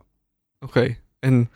Oké. 0.60 0.98
En 1.20 1.52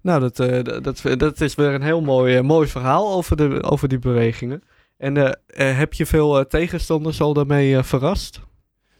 nou, 0.00 0.20
dat, 0.20 0.38
uh, 0.38 0.62
dat, 0.82 1.02
dat 1.18 1.40
is 1.40 1.54
weer 1.54 1.74
een 1.74 1.82
heel 1.82 2.02
mooi, 2.02 2.42
mooi 2.42 2.68
verhaal 2.68 3.12
over, 3.12 3.36
de, 3.36 3.62
over 3.62 3.88
die 3.88 3.98
bewegingen. 3.98 4.62
En 4.96 5.38
heb 5.76 5.92
je 5.92 6.06
veel 6.06 6.46
tegenstanders 6.46 7.20
al 7.20 7.32
daarmee 7.32 7.82
verrast? 7.82 8.40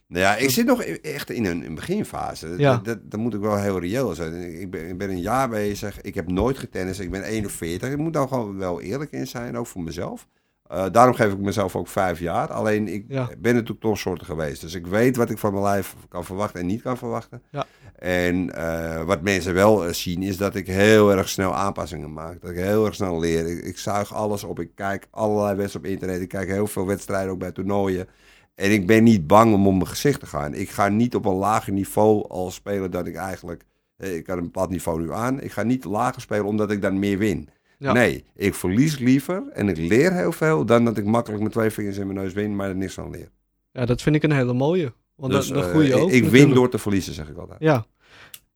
Nou 0.08 0.22
ja, 0.22 0.36
ik 0.36 0.50
zit 0.50 0.66
nog 0.66 0.82
echt 0.82 1.30
in 1.30 1.44
een, 1.44 1.64
een 1.64 1.74
beginfase. 1.74 2.54
Ja. 2.56 2.72
Dat, 2.72 2.84
dat, 2.84 2.98
dat, 3.10 3.20
moet 3.20 3.34
ik 3.34 3.40
wel 3.40 3.56
heel 3.56 3.80
reëel 3.80 4.14
zijn. 4.14 4.60
Ik 4.60 4.70
ben, 4.70 4.88
ik 4.88 4.98
ben 4.98 5.10
een 5.10 5.20
jaar 5.20 5.48
bezig. 5.48 6.00
Ik 6.00 6.14
heb 6.14 6.30
nooit 6.30 6.58
getennist. 6.58 7.00
Ik 7.00 7.10
ben 7.10 7.22
41. 7.22 7.90
Ik 7.90 7.96
moet 7.96 8.12
daar 8.12 8.28
gewoon 8.28 8.58
wel 8.58 8.80
eerlijk 8.80 9.12
in 9.12 9.26
zijn, 9.26 9.56
ook 9.56 9.66
voor 9.66 9.82
mezelf. 9.82 10.26
Uh, 10.72 10.84
daarom 10.92 11.14
geef 11.14 11.32
ik 11.32 11.38
mezelf 11.38 11.76
ook 11.76 11.88
vijf 11.88 12.20
jaar. 12.20 12.52
Alleen 12.52 12.88
ik 12.88 13.04
ja. 13.08 13.28
ben 13.38 13.54
natuurlijk 13.54 13.80
topsoorten 13.80 14.26
geweest. 14.26 14.60
Dus 14.60 14.74
ik 14.74 14.86
weet 14.86 15.16
wat 15.16 15.30
ik 15.30 15.38
van 15.38 15.52
mijn 15.52 15.64
lijf 15.64 15.94
kan 16.08 16.24
verwachten 16.24 16.60
en 16.60 16.66
niet 16.66 16.82
kan 16.82 16.96
verwachten. 16.96 17.42
Ja. 17.50 17.66
En 17.98 18.52
uh, 18.56 19.02
wat 19.02 19.22
mensen 19.22 19.54
wel 19.54 19.86
uh, 19.86 19.92
zien 19.92 20.22
is 20.22 20.36
dat 20.36 20.54
ik 20.54 20.66
heel 20.66 21.12
erg 21.12 21.28
snel 21.28 21.54
aanpassingen 21.54 22.12
maak. 22.12 22.40
Dat 22.40 22.50
ik 22.50 22.56
heel 22.56 22.86
erg 22.86 22.94
snel 22.94 23.20
leer. 23.20 23.46
Ik, 23.46 23.64
ik 23.64 23.78
zuig 23.78 24.14
alles 24.14 24.44
op. 24.44 24.60
Ik 24.60 24.70
kijk 24.74 25.06
allerlei 25.10 25.56
wedstrijden 25.56 25.90
op 25.90 25.96
internet. 25.96 26.22
Ik 26.22 26.28
kijk 26.28 26.48
heel 26.48 26.66
veel 26.66 26.86
wedstrijden 26.86 27.32
ook 27.32 27.38
bij 27.38 27.52
toernooien. 27.52 28.08
En 28.56 28.72
ik 28.72 28.86
ben 28.86 29.04
niet 29.04 29.26
bang 29.26 29.54
om 29.54 29.66
op 29.66 29.74
mijn 29.74 29.86
gezicht 29.86 30.20
te 30.20 30.26
gaan. 30.26 30.54
Ik 30.54 30.70
ga 30.70 30.88
niet 30.88 31.14
op 31.14 31.24
een 31.24 31.34
lager 31.34 31.72
niveau 31.72 32.28
al 32.28 32.50
spelen 32.50 32.90
dan 32.90 33.06
ik 33.06 33.14
eigenlijk... 33.14 33.64
Ik 33.98 34.24
kan 34.24 34.38
een 34.38 34.44
bepaald 34.44 34.70
niveau 34.70 35.00
nu 35.00 35.12
aan. 35.12 35.40
Ik 35.40 35.52
ga 35.52 35.62
niet 35.62 35.84
lager 35.84 36.22
spelen 36.22 36.44
omdat 36.44 36.70
ik 36.70 36.82
dan 36.82 36.98
meer 36.98 37.18
win. 37.18 37.48
Ja. 37.78 37.92
Nee, 37.92 38.24
ik 38.34 38.54
verlies 38.54 38.98
liever 38.98 39.42
en 39.52 39.68
ik 39.68 39.76
leer 39.76 40.12
heel 40.12 40.32
veel... 40.32 40.64
dan 40.64 40.84
dat 40.84 40.96
ik 40.96 41.04
makkelijk 41.04 41.42
met 41.42 41.52
twee 41.52 41.70
vingers 41.70 41.96
in 41.96 42.06
mijn 42.06 42.18
neus 42.18 42.32
win, 42.32 42.56
maar 42.56 42.68
er 42.68 42.76
niks 42.76 42.94
van 42.94 43.10
leer. 43.10 43.30
Ja, 43.72 43.86
dat 43.86 44.02
vind 44.02 44.16
ik 44.16 44.22
een 44.22 44.32
hele 44.32 44.52
mooie. 44.52 44.92
Want 45.14 45.32
dus, 45.32 45.48
dan, 45.48 45.60
dan 45.60 45.68
groei 45.68 45.86
je 45.86 45.92
uh, 45.92 46.02
ook. 46.02 46.10
Ik, 46.10 46.24
win 46.24 46.54
door 46.54 46.70
te 46.70 46.78
verliezen, 46.78 47.14
zeg 47.14 47.28
ik 47.28 47.36
altijd. 47.36 47.60
Ja. 47.60 47.86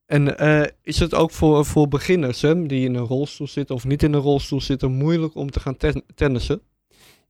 En 0.07 0.43
uh, 0.43 0.63
is 0.83 0.99
het 0.99 1.15
ook 1.15 1.31
voor, 1.31 1.65
voor 1.65 1.89
beginners 1.89 2.43
hè, 2.43 2.67
die 2.67 2.85
in 2.85 2.95
een 2.95 3.07
rolstoel 3.07 3.49
zitten 3.49 3.75
of 3.75 3.85
niet 3.85 4.03
in 4.03 4.13
een 4.13 4.21
rolstoel 4.21 4.61
zitten... 4.61 4.93
moeilijk 4.93 5.35
om 5.35 5.51
te 5.51 5.61
gaan 5.61 5.77
ten 5.77 6.03
tennissen? 6.15 6.61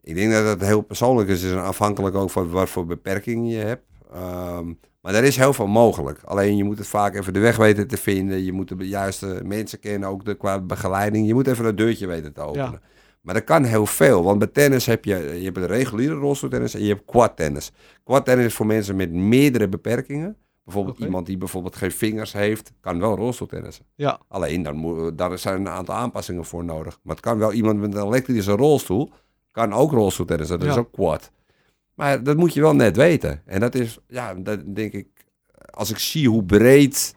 Ik 0.02 0.14
denk 0.14 0.32
dat 0.32 0.44
het 0.44 0.60
heel 0.60 0.80
persoonlijk 0.80 1.28
is. 1.28 1.42
Is 1.42 1.54
afhankelijk 1.54 2.14
ook 2.14 2.30
van 2.30 2.50
wat 2.50 2.68
voor 2.68 2.86
beperkingen 2.86 3.46
je 3.46 3.58
hebt. 3.58 3.84
Um, 4.14 4.78
maar 5.00 5.14
er 5.14 5.24
is 5.24 5.36
heel 5.36 5.52
veel 5.52 5.66
mogelijk. 5.66 6.22
Alleen 6.24 6.56
je 6.56 6.64
moet 6.64 6.78
het 6.78 6.86
vaak 6.86 7.14
even 7.14 7.32
de 7.32 7.38
weg 7.38 7.56
weten 7.56 7.88
te 7.88 7.96
vinden. 7.96 8.44
Je 8.44 8.52
moet 8.52 8.78
de 8.78 8.88
juiste 8.88 9.40
mensen 9.44 9.80
kennen, 9.80 10.08
ook 10.08 10.24
de, 10.24 10.34
qua 10.34 10.60
begeleiding. 10.60 11.26
Je 11.26 11.34
moet 11.34 11.46
even 11.46 11.64
een 11.64 11.76
deurtje 11.76 12.06
weten 12.06 12.32
te 12.32 12.40
openen. 12.40 12.70
Ja. 12.72 12.80
Maar 13.20 13.34
dat 13.34 13.44
kan 13.44 13.64
heel 13.64 13.86
veel. 13.86 14.22
Want 14.22 14.38
bij 14.38 14.48
tennis 14.48 14.86
heb 14.86 15.04
je, 15.04 15.16
je 15.38 15.44
hebt 15.44 15.56
een 15.56 15.66
reguliere 15.66 16.14
rolstoeltennis 16.14 16.74
en 16.74 16.82
je 16.82 16.88
hebt 16.88 17.04
quad-tennis. 17.04 17.72
Quad-tennis 18.04 18.46
is 18.46 18.54
voor 18.54 18.66
mensen 18.66 18.96
met 18.96 19.12
meerdere 19.12 19.68
beperkingen. 19.68 20.36
Bijvoorbeeld 20.64 20.98
iemand 20.98 21.26
die 21.26 21.38
bijvoorbeeld 21.38 21.76
geen 21.76 21.92
vingers 21.92 22.32
heeft, 22.32 22.72
kan 22.80 23.00
wel 23.00 23.16
rolstoeltennissen. 23.16 23.84
Ja. 23.94 24.20
Alleen, 24.28 24.62
dan 24.62 24.76
moet, 24.76 25.18
daar 25.18 25.38
zijn 25.38 25.60
een 25.60 25.68
aantal 25.68 25.94
aanpassingen 25.94 26.44
voor 26.44 26.64
nodig. 26.64 26.98
Maar 27.02 27.14
het 27.14 27.24
kan 27.24 27.38
wel 27.38 27.52
iemand 27.52 27.80
met 27.80 27.94
een 27.94 28.02
elektrische 28.02 28.52
rolstoel, 28.52 29.12
kan 29.60 29.72
ook 29.72 29.92
rolstoeltennissen. 29.92 30.58
Dat 30.58 30.68
is 30.68 30.76
ook 30.76 30.92
quad. 30.92 31.30
Maar 31.94 32.22
dat 32.22 32.36
moet 32.36 32.54
je 32.54 32.60
wel 32.60 32.74
net 32.74 32.96
weten. 32.96 33.42
En 33.46 33.60
dat 33.60 33.74
is, 33.74 33.98
ja, 34.06 34.34
dat 34.34 34.60
denk 34.74 34.92
ik, 34.92 35.08
als 35.70 35.90
ik 35.90 35.98
zie 35.98 36.28
hoe 36.28 36.44
breed 36.44 37.14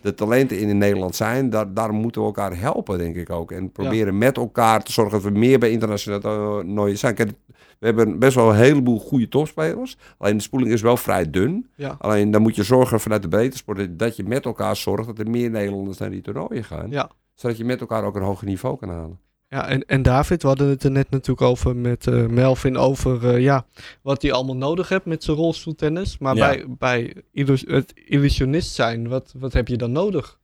de 0.00 0.14
talenten 0.14 0.58
in 0.58 0.78
Nederland 0.78 1.16
zijn, 1.16 1.50
daar, 1.50 1.74
daar 1.74 1.92
moeten 1.92 2.20
we 2.20 2.26
elkaar 2.26 2.58
helpen, 2.58 2.98
denk 2.98 3.16
ik 3.16 3.30
ook. 3.30 3.52
En 3.52 3.72
proberen 3.72 4.18
met 4.18 4.36
elkaar 4.36 4.82
te 4.82 4.92
zorgen 4.92 5.22
dat 5.22 5.32
we 5.32 5.38
meer 5.38 5.58
bij 5.58 5.70
internationale 5.70 6.22
toernooien 6.22 6.98
zijn. 6.98 7.14
Kijk, 7.14 7.30
we 7.78 7.86
hebben 7.86 8.18
best 8.18 8.34
wel 8.34 8.50
een 8.50 8.56
heleboel 8.56 8.98
goede 8.98 9.28
topspelers. 9.28 9.96
Alleen 10.18 10.36
de 10.36 10.42
spoeling 10.42 10.72
is 10.72 10.82
wel 10.82 10.96
vrij 10.96 11.30
dun. 11.30 11.70
Ja. 11.76 11.96
Alleen 11.98 12.30
dan 12.30 12.42
moet 12.42 12.56
je 12.56 12.62
zorgen 12.62 13.00
vanuit 13.00 13.22
de 13.22 13.28
breedte 13.28 13.56
sport 13.56 13.98
dat 13.98 14.16
je 14.16 14.24
met 14.24 14.44
elkaar 14.44 14.76
zorgt 14.76 15.06
dat 15.06 15.18
er 15.18 15.30
meer 15.30 15.50
Nederlanders 15.50 15.98
naar 15.98 16.10
die 16.10 16.20
toernooien 16.20 16.64
gaan. 16.64 16.90
Ja. 16.90 17.10
Zodat 17.34 17.56
je 17.56 17.64
met 17.64 17.80
elkaar 17.80 18.04
ook 18.04 18.16
een 18.16 18.22
hoger 18.22 18.46
niveau 18.46 18.76
kan 18.76 18.88
halen. 18.88 19.18
Ja, 19.54 19.68
en, 19.68 19.84
en 19.86 20.02
David, 20.02 20.42
we 20.42 20.48
hadden 20.48 20.68
het 20.68 20.84
er 20.84 20.90
net 20.90 21.10
natuurlijk 21.10 21.46
over 21.46 21.76
met 21.76 22.06
eh, 22.06 22.26
Melvin 22.26 22.76
over 22.76 23.28
eh, 23.34 23.40
ja, 23.42 23.66
wat 24.02 24.22
hij 24.22 24.32
allemaal 24.32 24.56
nodig 24.56 24.88
hebt 24.88 25.04
met 25.04 25.24
zijn 25.24 25.36
rolstoeltennis. 25.36 26.18
Maar 26.18 26.36
Ja. 26.36 26.48
bij, 26.48 26.64
bij 26.78 27.14
illus- 27.32 27.64
het 27.66 27.92
illusionist 28.06 28.74
zijn, 28.74 29.08
wat, 29.08 29.34
wat 29.36 29.52
heb 29.52 29.68
je 29.68 29.76
dan 29.76 29.92
nodig? 29.92 30.38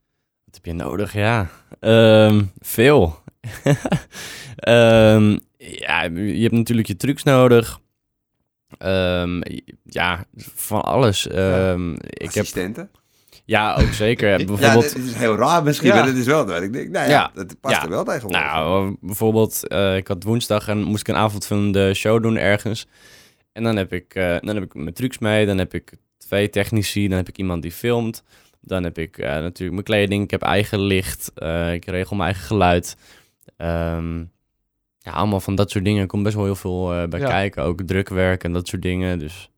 Wat 0.45 0.55
heb 0.55 0.65
je 0.65 0.73
nodig? 0.73 1.13
Ja, 1.13 1.49
Ehm, 1.79 2.43
veel. 2.59 3.15
Ehm, 4.55 5.37
ja, 5.57 6.03
je 6.03 6.41
hebt 6.41 6.51
natuurlijk 6.53 6.87
je 6.87 6.95
trucs 6.95 7.23
nodig. 7.23 7.79
Ehm, 8.77 9.41
ja, 9.83 10.25
van 10.55 10.81
alles. 10.81 11.27
Ehm, 11.27 11.91
ik 11.93 11.99
heb, 12.19 12.27
Assistenten. 12.43 12.89
Ja, 13.51 13.75
ook 13.75 13.93
zeker. 13.93 14.29
Ja, 14.39 14.45
Bijvoorbeeld, 14.45 14.97
is 14.97 15.13
heel 15.13 15.35
raar 15.35 15.63
misschien, 15.63 15.87
Ja. 15.87 15.95
maar 15.95 16.05
dat 16.05 16.15
is 16.15 16.25
wel 16.25 16.45
dat 16.45 16.61
ik 16.61 16.73
denk, 16.73 16.89
nou 16.89 17.05
ja, 17.05 17.11
Ja. 17.11 17.31
dat 17.33 17.59
past 17.59 17.75
Ja. 17.75 17.83
er 17.83 17.89
wel 17.89 18.03
tegenwoordig. 18.03 18.41
nou, 18.41 18.95
bijvoorbeeld, 19.01 19.67
eh, 19.67 19.95
ik 19.95 20.07
had 20.07 20.23
woensdag 20.23 20.67
en 20.67 20.83
moest 20.83 21.01
ik 21.01 21.07
een 21.07 21.21
avondvullende 21.21 21.93
show 21.93 22.21
doen 22.23 22.37
ergens. 22.37 22.87
En 23.53 23.63
dan 23.63 23.75
heb 23.75 23.93
ik, 23.93 24.15
eh, 24.15 24.35
dan 24.39 24.55
heb 24.55 24.63
ik 24.63 24.73
mijn 24.73 24.93
trucs 24.93 25.17
mee, 25.17 25.45
dan 25.45 25.57
heb 25.57 25.73
ik 25.73 25.91
twee 26.17 26.49
technici, 26.49 27.07
dan 27.07 27.17
heb 27.17 27.27
ik 27.27 27.37
iemand 27.37 27.61
die 27.61 27.71
filmt. 27.71 28.23
Dan 28.61 28.83
heb 28.83 28.97
ik 28.97 29.17
eh, 29.17 29.29
natuurlijk 29.29 29.71
mijn 29.71 29.83
kleding, 29.83 30.23
ik 30.23 30.31
heb 30.31 30.41
eigen 30.41 30.79
licht, 30.79 31.31
eh, 31.35 31.73
ik 31.73 31.85
regel 31.85 32.15
mijn 32.15 32.29
eigen 32.29 32.47
geluid. 32.47 32.97
Ehm, 33.57 34.17
ja, 34.97 35.11
allemaal 35.11 35.39
van 35.39 35.55
dat 35.55 35.71
soort 35.71 35.85
dingen. 35.85 36.01
Er 36.01 36.07
komt 36.07 36.23
best 36.23 36.35
wel 36.35 36.45
heel 36.45 36.55
veel 36.55 36.93
eh, 36.93 37.07
bij 37.07 37.19
Ja. 37.19 37.27
kijken. 37.27 37.63
Ook 37.63 37.81
drukwerk 37.81 38.43
en 38.43 38.53
dat 38.53 38.67
soort 38.67 38.81
dingen. 38.81 39.19
Dus 39.19 39.49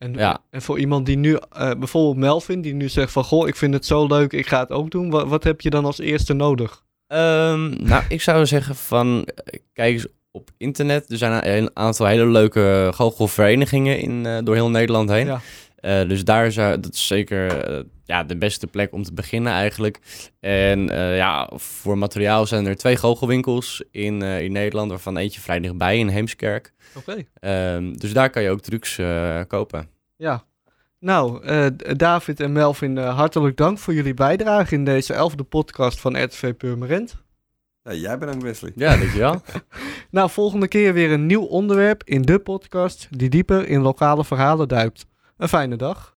En, 0.00 0.14
Ja. 0.14 0.38
en 0.50 0.62
voor 0.62 0.78
iemand 0.78 1.06
die 1.06 1.16
nu, 1.16 1.38
eh, 1.50 1.70
bijvoorbeeld 1.78 2.16
Melvin, 2.16 2.60
die 2.60 2.74
nu 2.74 2.88
zegt 2.88 3.12
van, 3.12 3.24
goh, 3.24 3.48
ik 3.48 3.56
vind 3.56 3.74
het 3.74 3.86
zo 3.86 4.06
leuk, 4.06 4.32
ik 4.32 4.46
ga 4.46 4.60
het 4.60 4.70
ook 4.70 4.90
doen. 4.90 5.10
Wat, 5.10 5.28
wat 5.28 5.44
heb 5.44 5.60
je 5.60 5.70
dan 5.70 5.84
als 5.84 5.98
eerste 5.98 6.32
nodig? 6.32 6.82
Ehm, 7.06 7.84
nou, 7.84 8.02
ik 8.08 8.22
zou 8.22 8.46
zeggen 8.46 8.74
van, 8.74 9.24
eh, 9.24 9.60
kijk 9.72 9.92
eens 9.92 10.06
op 10.30 10.50
internet. 10.56 11.10
Er 11.10 11.16
zijn 11.16 11.48
een, 11.56 11.70
aantal 11.74 12.06
hele 12.06 12.26
leuke 12.26 12.90
goochelverenigingen 12.94 13.98
in, 13.98 14.26
eh, 14.26 14.38
door 14.44 14.54
heel 14.54 14.70
Nederland 14.70 15.10
heen. 15.10 15.26
Ja. 15.26 15.40
Eh, 15.80 16.08
dus 16.08 16.24
daar 16.24 16.52
zou, 16.52 16.80
dat 16.80 16.92
is 16.94 17.06
zeker 17.06 17.64
eh, 17.64 17.84
ja, 18.04 18.24
de 18.24 18.36
beste 18.36 18.66
plek 18.66 18.92
om 18.92 19.02
te 19.02 19.14
beginnen 19.14 19.52
eigenlijk. 19.52 19.98
En 20.40 20.90
eh, 20.90 21.16
ja, 21.16 21.50
voor 21.54 21.98
materiaal 21.98 22.46
zijn 22.46 22.66
er 22.66 22.76
twee 22.76 22.96
goochelwinkels 22.96 23.84
in, 23.90 24.22
eh, 24.22 24.40
in 24.40 24.52
Nederland, 24.52 24.90
waarvan 24.90 25.16
eentje 25.16 25.40
vrij 25.40 25.60
dichtbij 25.60 25.98
in 25.98 26.08
Heemskerk. 26.08 26.72
Oké. 26.94 27.24
Ehm, 27.34 27.92
dus 27.92 28.12
daar 28.12 28.30
kan 28.30 28.42
je 28.42 28.50
ook 28.50 28.60
trucs 28.60 28.98
eh, 28.98 29.40
kopen. 29.46 29.88
Ja. 30.16 30.44
Nou, 30.98 31.44
eh, 31.44 31.66
David 31.96 32.40
en 32.40 32.52
Melvin, 32.52 32.96
hartelijk 32.96 33.56
dank 33.56 33.78
voor 33.78 33.94
jullie 33.94 34.14
bijdrage 34.14 34.74
in 34.74 34.84
deze 34.84 35.14
elfde 35.14 35.42
podcast 35.42 36.00
van 36.00 36.22
RTV 36.22 36.54
Purmerend. 36.54 37.16
Ja, 37.84 37.92
jij 37.92 38.18
bedankt 38.18 38.42
Wesley. 38.42 38.72
Ja, 38.74 38.96
dankjewel. 38.96 39.40
Nou, 40.10 40.30
volgende 40.30 40.68
keer 40.68 40.92
weer 40.92 41.10
een 41.10 41.26
nieuw 41.26 41.42
onderwerp 41.42 42.02
in 42.04 42.22
de 42.22 42.38
podcast 42.38 43.08
die 43.10 43.28
dieper 43.28 43.68
in 43.68 43.80
lokale 43.80 44.24
verhalen 44.24 44.68
duikt. 44.68 45.06
Een 45.40 45.48
fijne 45.48 45.76
dag. 45.76 46.08